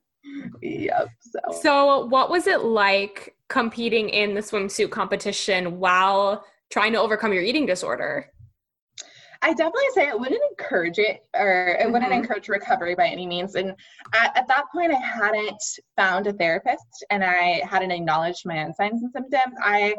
[0.63, 1.09] yep.
[1.21, 1.61] So.
[1.61, 7.43] so, what was it like competing in the swimsuit competition while trying to overcome your
[7.43, 8.31] eating disorder?
[9.41, 11.93] I definitely say it wouldn't encourage it or it mm-hmm.
[11.93, 13.55] wouldn't encourage recovery by any means.
[13.55, 13.75] And
[14.13, 15.63] at, at, that point, I hadn't
[15.97, 19.55] found a therapist and I hadn't acknowledged my own signs and symptoms.
[19.63, 19.95] I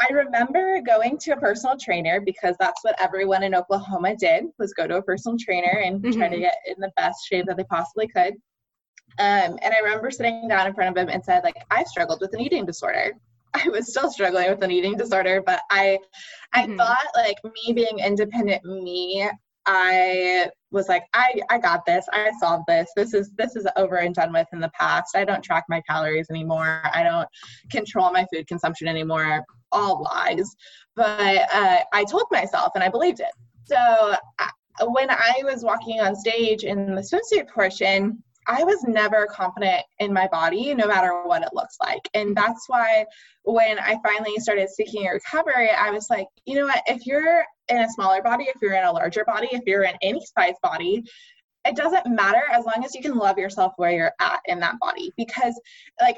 [0.00, 4.72] I remember going to a personal trainer because that's what everyone in Oklahoma did was
[4.72, 6.18] go to a personal trainer and mm-hmm.
[6.18, 6.42] try to mm-hmm.
[6.42, 8.34] get in the best shape that they possibly could.
[9.18, 12.20] Um, and I remember sitting down in front of him and said, like, I struggled
[12.20, 13.12] with an eating disorder.
[13.54, 15.98] I was still struggling with an eating disorder, but I,
[16.52, 16.76] I mm-hmm.
[16.76, 19.28] thought like me being independent me,
[19.66, 22.06] I was like, I, I got this.
[22.12, 22.90] I solved this.
[22.96, 25.16] This is this is over and done with in the past.
[25.16, 26.82] I don't track my calories anymore.
[26.92, 27.28] I don't
[27.70, 29.44] control my food consumption anymore.
[29.72, 30.54] All lies.
[30.96, 33.32] But uh, I told myself, and I believed it.
[33.66, 33.76] So
[34.38, 34.50] I,
[34.86, 40.12] when I was walking on stage in the swimsuit portion, I was never confident in
[40.12, 42.02] my body, no matter what it looks like.
[42.14, 43.06] And that's why
[43.44, 47.78] when I finally started seeking recovery, I was like, you know what, if you're in
[47.78, 51.04] a smaller body, if you're in a larger body, if you're in any size body,
[51.64, 54.78] it doesn't matter as long as you can love yourself where you're at in that
[54.78, 55.10] body.
[55.16, 55.58] Because,
[56.00, 56.16] like,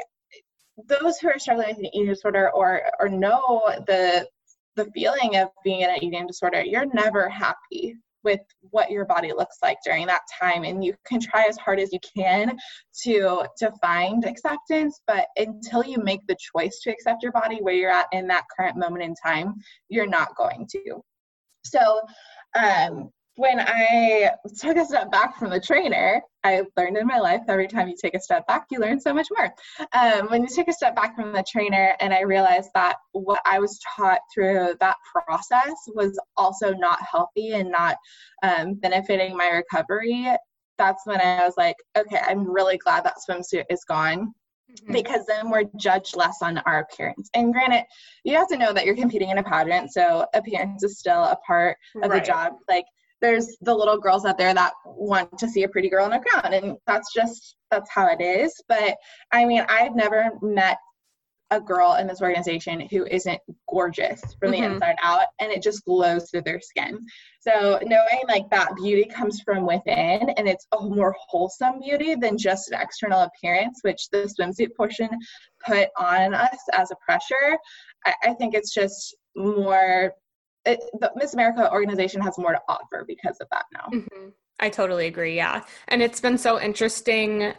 [0.88, 4.28] those who are struggling with an eating disorder or or know the
[4.74, 9.32] the feeling of being in an eating disorder, you're never happy with what your body
[9.32, 12.58] looks like during that time and you can try as hard as you can
[13.04, 17.72] to to find acceptance but until you make the choice to accept your body where
[17.72, 19.54] you're at in that current moment in time
[19.88, 21.00] you're not going to.
[21.64, 22.00] So
[22.58, 27.42] um when I took a step back from the trainer, I learned in my life
[27.48, 29.52] every time you take a step back, you learn so much more.
[29.92, 33.40] Um, when you take a step back from the trainer, and I realized that what
[33.44, 37.96] I was taught through that process was also not healthy and not
[38.42, 40.28] um, benefiting my recovery,
[40.78, 44.32] that's when I was like, okay, I'm really glad that swimsuit is gone
[44.70, 44.92] mm-hmm.
[44.92, 47.28] because then we're judged less on our appearance.
[47.34, 47.84] And granted,
[48.24, 51.36] you have to know that you're competing in a pageant, so appearance is still a
[51.46, 52.22] part of right.
[52.22, 52.54] the job.
[52.68, 52.84] Like
[53.20, 56.20] there's the little girls out there that want to see a pretty girl in a
[56.20, 58.96] crown and that's just that's how it is but
[59.32, 60.78] i mean i've never met
[61.52, 63.38] a girl in this organization who isn't
[63.70, 64.74] gorgeous from the mm-hmm.
[64.74, 66.98] inside out and it just glows through their skin
[67.40, 72.36] so knowing like that beauty comes from within and it's a more wholesome beauty than
[72.36, 75.08] just an external appearance which the swimsuit portion
[75.64, 77.56] put on us as a pressure
[78.04, 80.12] i, I think it's just more
[80.66, 83.98] it, the Miss America organization has more to offer because of that now.
[83.98, 84.28] Mm-hmm.
[84.60, 85.36] I totally agree.
[85.36, 85.62] Yeah.
[85.88, 87.52] And it's been so interesting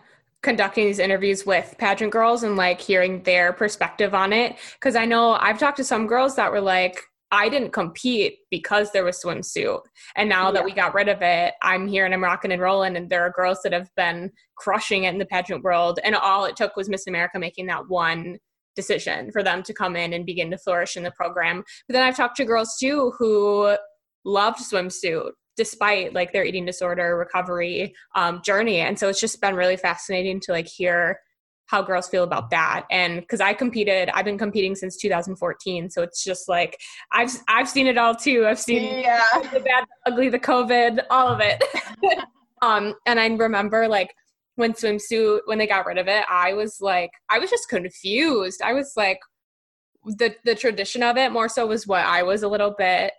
[0.44, 4.56] conducting these interviews with pageant girls and like hearing their perspective on it.
[4.80, 8.92] Cause I know I've talked to some girls that were like, I didn't compete because
[8.92, 9.82] there was swimsuit.
[10.16, 10.52] And now yeah.
[10.52, 12.96] that we got rid of it, I'm here and I'm rocking and rolling.
[12.96, 16.00] And there are girls that have been crushing it in the pageant world.
[16.04, 18.38] And all it took was Miss America making that one
[18.78, 21.64] decision for them to come in and begin to flourish in the program.
[21.88, 23.76] But then I've talked to girls too who
[24.24, 28.78] loved swimsuit despite like their eating disorder recovery um, journey.
[28.78, 31.20] And so it's just been really fascinating to like hear
[31.66, 36.02] how girls feel about that and because i competed i've been competing since 2014 so
[36.02, 36.78] it's just like
[37.12, 39.22] i've i've seen it all too i've seen yeah.
[39.52, 41.62] the bad the ugly the covid all of it
[42.62, 44.14] um and i remember like
[44.58, 48.62] when swimsuit when they got rid of it i was like i was just confused.
[48.62, 49.20] I was like
[50.06, 53.14] the the tradition of it more so was what i was a little bit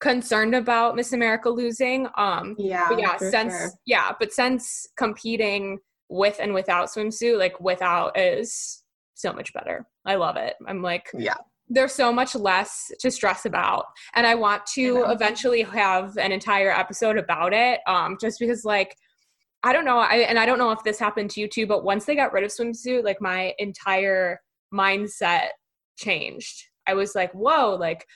[0.00, 2.08] concerned about miss america losing.
[2.16, 3.70] Um yeah but yeah since sure.
[3.86, 5.78] yeah but since competing
[6.08, 8.82] with and without swimsuit like without is
[9.14, 9.86] so much better.
[10.04, 10.54] I love it.
[10.66, 11.34] I'm like yeah.
[11.68, 13.86] there's so much less to stress about.
[14.14, 18.94] And i want to eventually have an entire episode about it um just because like
[19.64, 19.98] I don't know.
[19.98, 22.34] I, and I don't know if this happened to you too, but once they got
[22.34, 24.40] rid of swimsuit, like my entire
[24.72, 25.48] mindset
[25.96, 26.64] changed.
[26.86, 28.06] I was like, whoa, like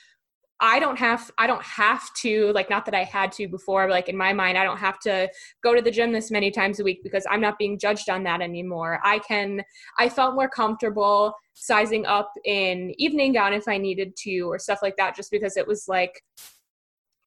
[0.61, 3.93] I don't have I don't have to like not that I had to before but
[3.93, 5.29] like in my mind I don't have to
[5.63, 8.23] go to the gym this many times a week because I'm not being judged on
[8.23, 8.99] that anymore.
[9.03, 9.63] I can
[9.97, 14.79] I felt more comfortable sizing up in evening gown if I needed to or stuff
[14.81, 16.21] like that just because it was like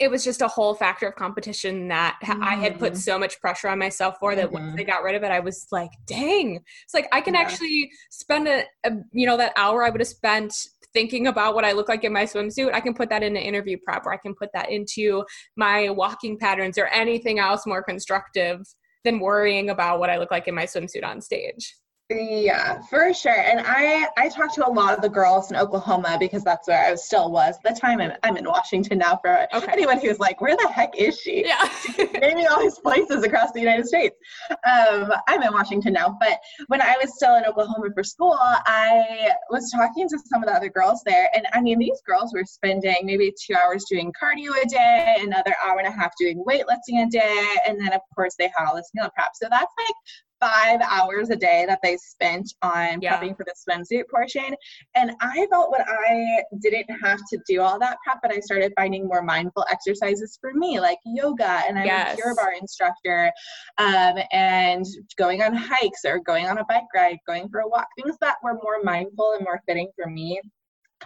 [0.02, 2.42] it was just a whole factor of competition that mm.
[2.42, 2.96] I had put mm.
[2.96, 4.54] so much pressure on myself for that mm-hmm.
[4.54, 7.40] once they got rid of it, I was like, dang, it's like I can yeah.
[7.40, 10.54] actually spend a, a, you know, that hour I would have spent
[10.92, 12.74] thinking about what I look like in my swimsuit.
[12.74, 15.24] I can put that in an interview prep or I can put that into
[15.56, 18.60] my walking patterns or anything else more constructive
[19.04, 21.76] than worrying about what I look like in my swimsuit on stage.
[22.14, 23.32] Yeah, for sure.
[23.32, 26.84] And I I talked to a lot of the girls in Oklahoma because that's where
[26.84, 28.00] I still was at the time.
[28.00, 29.18] I'm, I'm in Washington now.
[29.22, 29.72] For okay.
[29.72, 31.46] anyone who's like, where the heck is she?
[31.46, 31.68] Yeah,
[32.20, 34.16] naming all these places across the United States.
[34.50, 39.30] Um, I'm in Washington now, but when I was still in Oklahoma for school, I
[39.50, 42.44] was talking to some of the other girls there, and I mean, these girls were
[42.44, 47.06] spending maybe two hours doing cardio a day, another hour and a half doing weightlifting
[47.06, 49.30] a day, and then of course they had all this meal prep.
[49.34, 49.94] So that's like
[50.42, 53.16] five hours a day that they spent on yeah.
[53.16, 54.54] prepping for the swimsuit portion.
[54.96, 58.72] And I felt when I didn't have to do all that prep, but I started
[58.76, 62.14] finding more mindful exercises for me, like yoga, and I'm yes.
[62.14, 63.32] a Pure Barre instructor,
[63.78, 64.84] um, and
[65.16, 68.36] going on hikes or going on a bike ride, going for a walk, things that
[68.42, 70.40] were more mindful and more fitting for me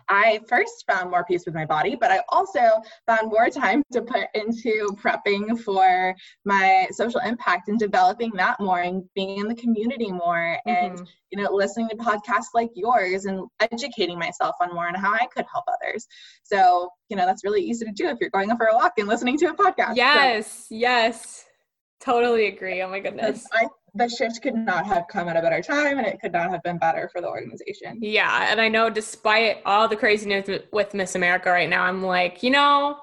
[0.08, 2.60] I first found more peace with my body, but I also
[3.06, 8.80] found more time to put into prepping for my social impact and developing that more
[8.80, 10.98] and being in the community more mm-hmm.
[10.98, 15.12] and you know listening to podcasts like yours and educating myself on more on how
[15.12, 16.06] I could help others.
[16.42, 19.08] So, you know, that's really easy to do if you're going for a walk and
[19.08, 19.96] listening to a podcast.
[19.96, 21.44] Yes, so, yes.
[22.00, 22.82] Totally agree.
[22.82, 23.46] Oh my goodness.
[23.52, 26.50] I the shift could not have come at a better time and it could not
[26.50, 27.98] have been better for the organization.
[28.00, 28.50] Yeah.
[28.50, 32.50] And I know despite all the craziness with Miss America right now, I'm like, you
[32.50, 32.98] know,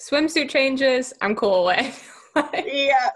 [0.00, 2.08] swimsuit changes, I'm cool with.
[2.64, 3.10] yeah.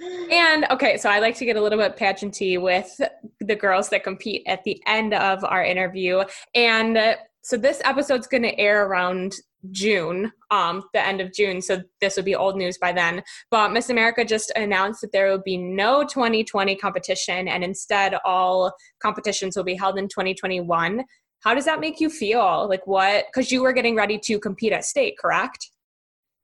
[0.30, 3.00] and okay, so I like to get a little bit pageanty with
[3.40, 6.22] the girls that compete at the end of our interview.
[6.54, 9.34] And so this episode's going to air around
[9.70, 11.60] June, um, the end of June.
[11.62, 13.22] So this would be old news by then.
[13.50, 18.72] But Miss America just announced that there will be no 2020 competition, and instead all
[19.00, 21.04] competitions will be held in 2021.
[21.40, 22.68] How does that make you feel?
[22.68, 23.26] Like what?
[23.32, 25.70] Because you were getting ready to compete at state, correct?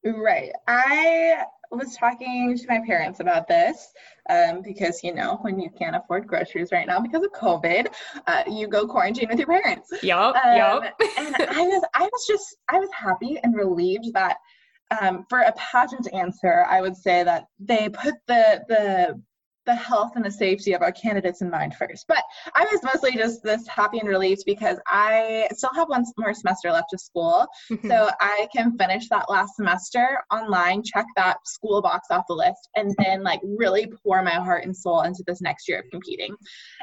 [0.04, 0.50] Right.
[0.66, 3.92] I was talking to my parents about this
[4.30, 7.88] um, because you know when you can't afford groceries right now because of COVID,
[8.26, 9.90] uh, you go quarantine with your parents.
[10.02, 10.18] Yep.
[10.18, 11.00] Um, yep.
[11.18, 14.38] and I was I was just I was happy and relieved that
[15.00, 19.22] um, for a pageant answer, I would say that they put the the
[19.68, 22.06] the health and the safety of our candidates in mind first.
[22.08, 26.32] But I was mostly just this happy and relieved because I still have one more
[26.32, 27.46] semester left of school.
[27.70, 27.86] Mm-hmm.
[27.86, 32.70] So I can finish that last semester online, check that school box off the list,
[32.76, 36.34] and then like really pour my heart and soul into this next year of competing.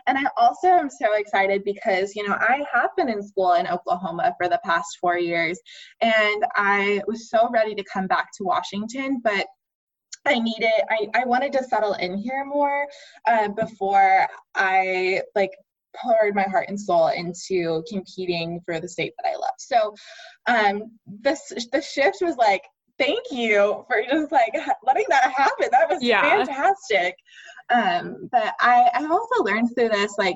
[0.06, 3.66] And I also am so excited because, you know, I have been in school in
[3.66, 5.60] Oklahoma for the past four years
[6.02, 9.48] and I was so ready to come back to Washington, but
[10.26, 12.88] I needed, I, I wanted to settle in here more
[13.28, 15.52] uh, before I like
[15.96, 19.56] poured my heart and soul into competing for the state that I love.
[19.58, 19.94] So
[20.48, 22.64] um, this the shift was like,
[22.98, 24.54] thank you for just like
[24.86, 25.68] letting that happen.
[25.72, 26.22] That was yeah.
[26.22, 27.16] fantastic.
[27.70, 30.36] Um, but I, I've also learned through this, like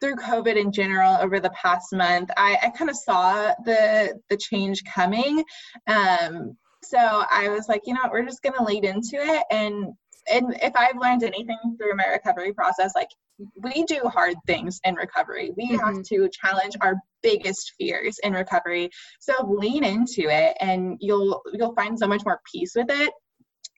[0.00, 4.36] through COVID in general over the past month, I, I kind of saw the the
[4.36, 5.42] change coming.
[5.86, 9.92] Um, so I was like, you know, we're just gonna lead into it and
[10.30, 13.08] and if I've learned anything through my recovery process, like
[13.56, 15.50] we do hard things in recovery.
[15.56, 15.84] We mm-hmm.
[15.84, 18.90] have to challenge our biggest fears in recovery.
[19.20, 23.12] So lean into it and you'll you'll find so much more peace with it.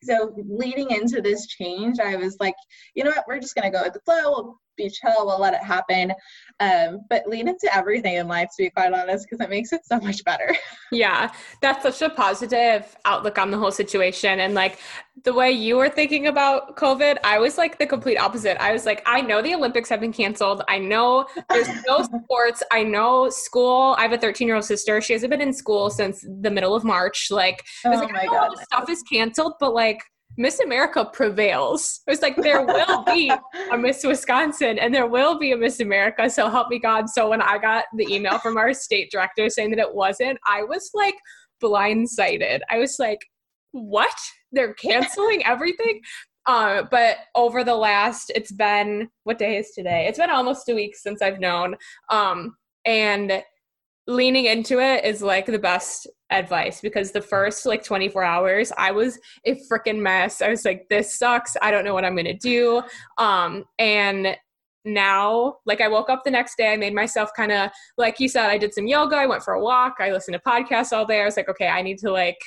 [0.02, 2.54] So leading into this change, I was like,
[2.94, 4.30] you know what, we're just gonna go with the flow.
[4.30, 6.12] We'll be chill, we'll let it happen.
[6.60, 9.84] Um, but lean into everything in life, to be quite honest, because it makes it
[9.84, 10.54] so much better.
[10.92, 14.38] Yeah, that's such a positive outlook on the whole situation.
[14.38, 14.78] And like
[15.24, 18.56] the way you were thinking about COVID, I was like the complete opposite.
[18.62, 20.62] I was like, I know the Olympics have been canceled.
[20.68, 22.62] I know there's no sports.
[22.70, 23.96] I know school.
[23.98, 25.00] I have a 13 year old sister.
[25.00, 27.32] She hasn't been in school since the middle of March.
[27.32, 28.44] Like, I was oh like, I know God.
[28.44, 30.00] all this stuff is canceled, but like,
[30.36, 32.00] Miss America prevails.
[32.06, 33.32] It was like there will be
[33.72, 36.28] a Miss Wisconsin and there will be a Miss America.
[36.28, 37.08] So help me God.
[37.08, 40.62] So when I got the email from our state director saying that it wasn't, I
[40.62, 41.14] was like
[41.62, 42.60] blindsided.
[42.70, 43.20] I was like,
[43.72, 44.14] what?
[44.52, 46.00] They're canceling everything?
[46.46, 50.06] Uh, but over the last, it's been what day is today?
[50.06, 51.76] It's been almost a week since I've known.
[52.10, 53.42] Um, and
[54.06, 58.90] leaning into it is like the best advice because the first like 24 hours I
[58.90, 60.42] was a freaking mess.
[60.42, 61.56] I was like this sucks.
[61.62, 62.82] I don't know what I'm going to do.
[63.18, 64.36] Um and
[64.84, 68.28] now like I woke up the next day I made myself kind of like you
[68.28, 71.06] said I did some yoga, I went for a walk, I listened to podcasts all
[71.06, 71.22] day.
[71.22, 72.38] I was like okay, I need to like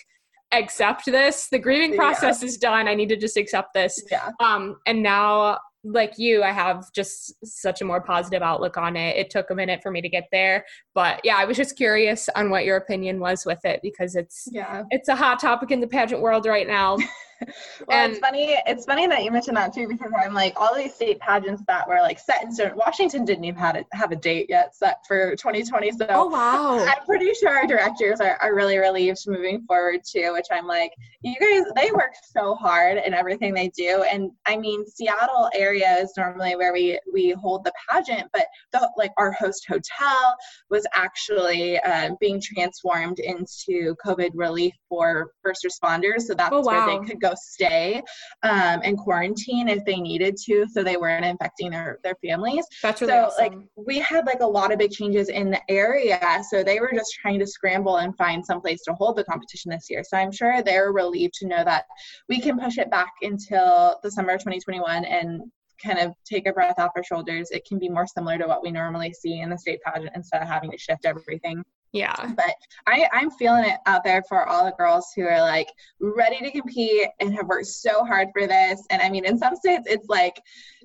[0.51, 1.47] accept this.
[1.49, 2.47] The grieving process yeah.
[2.47, 2.87] is done.
[2.87, 4.01] I need to just accept this.
[4.09, 4.29] Yeah.
[4.39, 9.15] Um and now like you, I have just such a more positive outlook on it.
[9.15, 12.29] It took a minute for me to get there, but yeah, I was just curious
[12.35, 15.79] on what your opinion was with it because it's yeah, it's a hot topic in
[15.79, 16.97] the pageant world right now.
[17.87, 18.57] well, and, it's funny.
[18.65, 21.87] It's funny that you mentioned that too, because I'm like all these state pageants that
[21.87, 22.73] were like set in stone.
[22.75, 25.91] Washington didn't even have, a, have a date yet set for 2020.
[25.91, 30.33] So oh wow, I'm pretty sure our directors are, are really relieved moving forward too.
[30.33, 34.57] Which I'm like, you guys, they work so hard in everything they do, and I
[34.57, 39.31] mean, Seattle area is normally where we we hold the pageant, but the like our
[39.31, 40.35] host hotel
[40.69, 46.21] was actually uh, being transformed into COVID relief for first responders.
[46.21, 46.87] So that's oh, wow.
[46.87, 48.01] where they could go go stay
[48.43, 52.65] um, and quarantine if they needed to, so they weren't infecting their their families.
[52.81, 53.43] That's really so awesome.
[53.43, 56.91] like we had like a lot of big changes in the area, so they were
[56.93, 60.03] just trying to scramble and find some place to hold the competition this year.
[60.03, 61.85] So I'm sure they're relieved to know that
[62.27, 65.41] we can push it back until the summer of 2021 and
[65.83, 67.51] kind of take a breath off our shoulders.
[67.51, 70.41] It can be more similar to what we normally see in the state pageant instead
[70.41, 71.63] of having to shift everything.
[71.91, 72.33] Yeah.
[72.35, 72.55] But
[72.87, 75.69] I, I'm feeling it out there for all the girls who are like
[75.99, 78.83] ready to compete and have worked so hard for this.
[78.89, 80.39] And I mean, in some states, it's like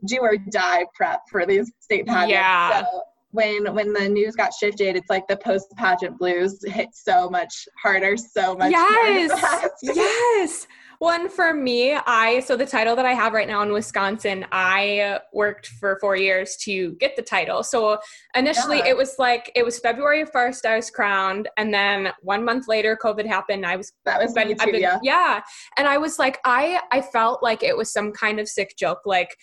[0.07, 2.33] do or die prep for these state pageants.
[2.33, 2.85] Yeah.
[2.85, 3.03] So
[3.33, 7.69] when when the news got shifted, it's like the post pageant blues hit so much
[7.83, 8.71] harder, so much.
[8.71, 9.71] Yes.
[9.83, 10.67] yes.
[11.05, 15.21] One for me, I so the title that I have right now in Wisconsin, I
[15.35, 17.63] worked for four years to get the title.
[17.63, 17.99] So
[18.35, 18.87] initially, yeah.
[18.87, 22.97] it was like it was February first, I was crowned, and then one month later,
[22.97, 23.67] COVID happened.
[23.67, 24.99] I was that was been, too, been, yeah.
[25.03, 25.41] yeah,
[25.77, 29.01] and I was like, I I felt like it was some kind of sick joke,
[29.05, 29.37] like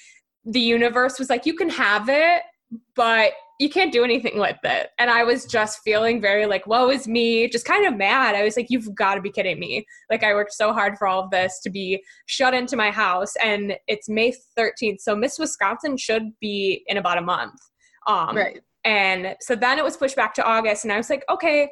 [0.44, 2.42] the universe was like, you can have it,
[2.96, 4.90] but you can't do anything with it.
[4.98, 8.34] And I was just feeling very like, woe is me, just kind of mad.
[8.34, 9.86] I was like, you've got to be kidding me.
[10.10, 13.36] Like, I worked so hard for all of this to be shut into my house.
[13.36, 15.02] And it's May 13th.
[15.02, 17.60] So Miss Wisconsin should be in about a month.
[18.08, 18.62] Um, right.
[18.84, 20.84] And so then it was pushed back to August.
[20.84, 21.70] And I was like, okay,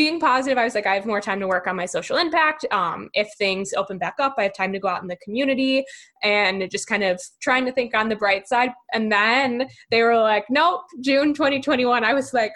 [0.00, 2.64] being positive, I was like, I have more time to work on my social impact.
[2.70, 5.84] Um, if things open back up, I have time to go out in the community
[6.22, 8.70] and just kind of trying to think on the bright side.
[8.94, 12.02] And then they were like, nope, June 2021.
[12.02, 12.52] I was like,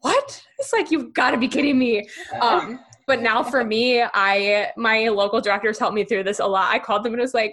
[0.00, 0.42] what?
[0.58, 2.08] It's like, you've got to be kidding me.
[2.40, 6.72] Um, but now for me, I my local directors helped me through this a lot.
[6.72, 7.52] I called them and was like,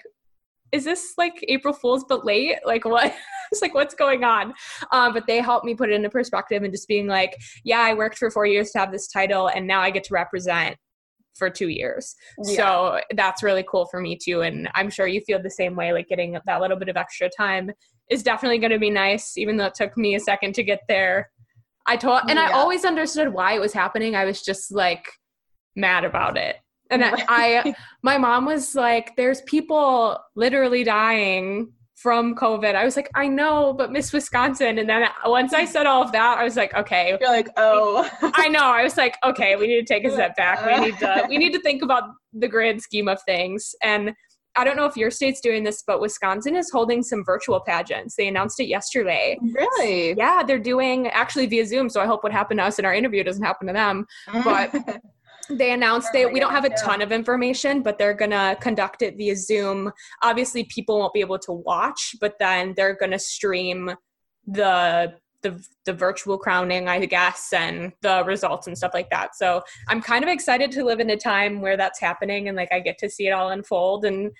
[0.71, 2.57] "Is this like April Fool's but late?
[2.65, 3.13] Like what?"
[3.51, 4.53] it's like what's going on
[4.93, 7.93] um, but they helped me put it into perspective and just being like yeah i
[7.93, 10.77] worked for four years to have this title and now i get to represent
[11.35, 12.15] for two years.
[12.43, 12.55] Yeah.
[12.55, 14.41] So that's really cool for me too.
[14.41, 17.29] And I'm sure you feel the same way, like getting that little bit of extra
[17.35, 17.71] time
[18.09, 20.81] is definitely going to be nice, even though it took me a second to get
[20.87, 21.31] there.
[21.87, 22.49] I told, and yeah.
[22.49, 24.15] I always understood why it was happening.
[24.15, 25.07] I was just like
[25.75, 26.57] mad about it.
[26.91, 27.73] And I,
[28.03, 32.73] my mom was like, there's people literally dying from COVID.
[32.73, 34.79] I was like, I know, but Miss Wisconsin.
[34.79, 37.15] And then once I said all of that, I was like, okay.
[37.19, 38.09] You're like, oh.
[38.35, 38.63] I know.
[38.63, 40.65] I was like, okay, we need to take a step back.
[40.65, 43.75] We need to we need to think about the grand scheme of things.
[43.83, 44.13] And
[44.55, 48.15] I don't know if your state's doing this, but Wisconsin is holding some virtual pageants.
[48.15, 49.37] They announced it yesterday.
[49.41, 50.13] Really?
[50.17, 51.87] Yeah, they're doing actually via Zoom.
[51.87, 54.05] So I hope what happened to us in our interview doesn't happen to them.
[54.43, 54.73] But
[55.57, 59.17] they announced they we don't have a ton of information but they're gonna conduct it
[59.17, 59.91] via zoom.
[60.23, 63.91] Obviously people won't be able to watch but then they're gonna stream
[64.47, 69.35] the the the virtual crowning i guess and the results and stuff like that.
[69.35, 72.71] So i'm kind of excited to live in a time where that's happening and like
[72.71, 74.05] i get to see it all unfold.
[74.05, 74.31] And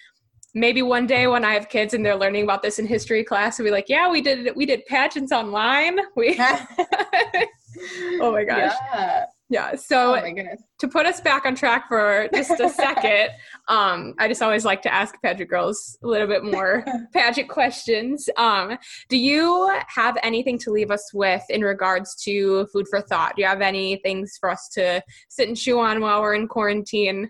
[0.54, 3.58] maybe one day when i have kids and they're learning about this in history class
[3.58, 6.00] we'll be like yeah we did we did pageants online.
[6.16, 6.38] We
[8.22, 8.74] oh my gosh.
[8.94, 9.26] Yeah.
[9.52, 9.76] Yeah.
[9.76, 10.34] So oh
[10.80, 13.32] to put us back on track for just a second,
[13.68, 18.30] um, I just always like to ask pageant girls a little bit more pageant questions.
[18.38, 18.78] Um,
[19.10, 23.36] do you have anything to leave us with in regards to food for thought?
[23.36, 26.48] Do you have any things for us to sit and chew on while we're in
[26.48, 27.30] quarantine?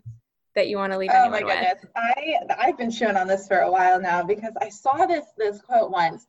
[0.54, 1.76] That you want to leave oh my goodness.
[1.82, 1.92] with?
[1.96, 5.62] I I've been chewing on this for a while now because I saw this this
[5.62, 6.26] quote once,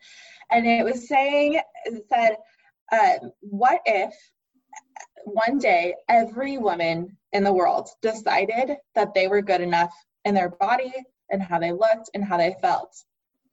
[0.50, 2.36] and it was saying it said,
[2.92, 4.14] uh, "What if
[5.24, 9.92] one day every woman in the world decided that they were good enough
[10.24, 10.92] in their body
[11.30, 12.94] and how they looked and how they felt.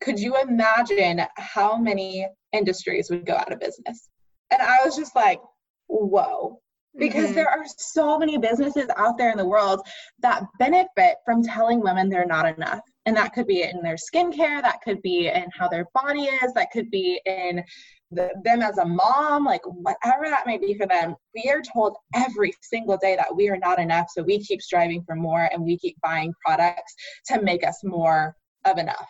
[0.01, 4.09] Could you imagine how many industries would go out of business?
[4.51, 5.39] And I was just like,
[5.87, 6.61] whoa.
[6.97, 7.35] Because mm-hmm.
[7.35, 9.81] there are so many businesses out there in the world
[10.21, 12.81] that benefit from telling women they're not enough.
[13.05, 16.53] And that could be in their skincare, that could be in how their body is,
[16.53, 17.63] that could be in
[18.11, 21.95] the, them as a mom, like whatever that may be for them, we are told
[22.15, 24.07] every single day that we are not enough.
[24.09, 26.95] So we keep striving for more and we keep buying products
[27.27, 28.35] to make us more
[28.65, 29.07] of enough.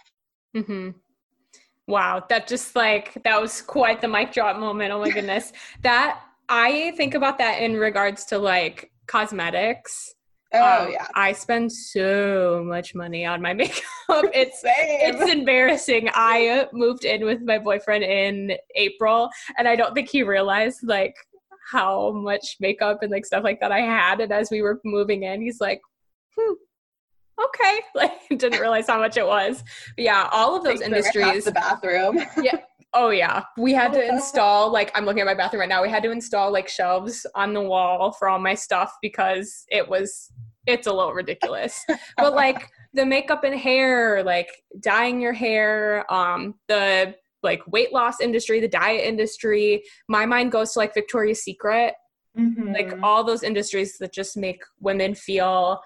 [0.56, 0.90] Mm-hmm.
[1.88, 4.92] Wow, that just like that was quite the mic drop moment.
[4.92, 5.54] Oh my goodness.
[5.82, 10.16] that I think about that in regards to like cosmetics.
[10.52, 11.08] Oh um, yeah.
[11.14, 13.84] I spend so much money on my makeup.
[14.34, 16.10] It's it's embarrassing.
[16.16, 21.14] I moved in with my boyfriend in April and I don't think he realized like
[21.72, 24.20] how much makeup and like stuff like that I had.
[24.20, 25.80] And as we were moving in he's like,
[26.36, 26.54] "Hmm,
[27.40, 27.82] okay.
[27.94, 29.64] Like didn't realize how much it was.
[29.96, 32.24] But yeah all of those industries the bathroom.
[32.42, 32.58] Yeah
[32.94, 35.90] oh yeah we had to install like i'm looking at my bathroom right now we
[35.90, 40.32] had to install like shelves on the wall for all my stuff because it was
[40.70, 41.84] it's a little ridiculous.
[42.18, 48.20] but like the makeup and hair, like dyeing your hair, um, the like weight loss
[48.20, 51.94] industry, the diet industry, my mind goes to like Victoria's Secret.
[52.38, 52.74] Mm-hmm.
[52.74, 55.82] Like all those industries that just make women feel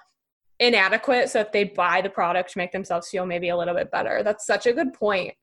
[0.60, 3.91] inadequate so that they buy the product to make themselves feel maybe a little bit
[3.91, 4.22] better.
[4.24, 5.34] That's such a good point.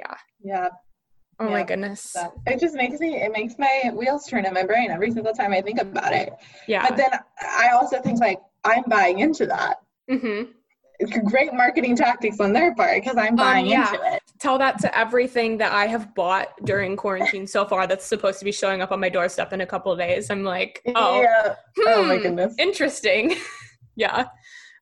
[0.00, 0.14] Yeah.
[0.42, 0.68] Yeah.
[1.38, 2.14] Oh yeah, my goodness.
[2.46, 5.52] It just makes me it makes my wheels turn in my brain every single time
[5.52, 6.32] I think about it.
[6.68, 6.86] Yeah.
[6.86, 9.78] But then I also think like I'm buying into that.
[10.10, 10.52] Mm-hmm.
[11.28, 13.88] Great marketing tactics on their part because I'm um, buying um, yeah.
[13.94, 14.22] into it.
[14.38, 18.44] Tell that to everything that I have bought during quarantine so far that's supposed to
[18.44, 20.28] be showing up on my doorstep in a couple days.
[20.28, 21.54] I'm like, oh, yeah.
[21.78, 22.54] Hmm, oh my hmm, goodness.
[22.58, 23.36] Interesting.
[23.96, 24.26] yeah.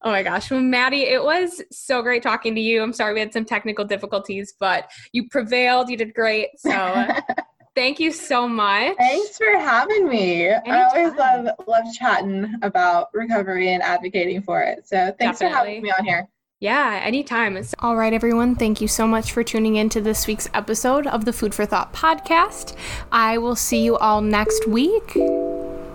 [0.03, 0.51] Oh my gosh.
[0.51, 2.83] Well, Maddie, it was so great talking to you.
[2.83, 5.91] I'm sorry we had some technical difficulties, but you prevailed.
[5.91, 6.51] You did great.
[6.57, 6.71] So
[7.75, 8.97] thank you so much.
[8.97, 10.47] Thanks for having me.
[10.47, 10.73] Anytime.
[10.73, 14.87] I always love love chatting about recovery and advocating for it.
[14.87, 15.49] So thanks Definitely.
[15.49, 16.29] for having me on here.
[16.61, 17.57] Yeah, anytime.
[17.79, 18.57] All right, everyone.
[18.57, 21.65] Thank you so much for tuning in to this week's episode of the Food for
[21.65, 22.75] Thought podcast.
[23.13, 25.15] I will see you all next week.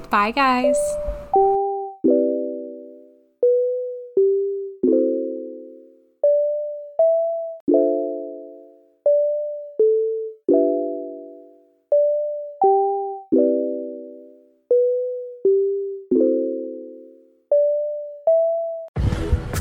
[0.09, 0.77] Bye, guys.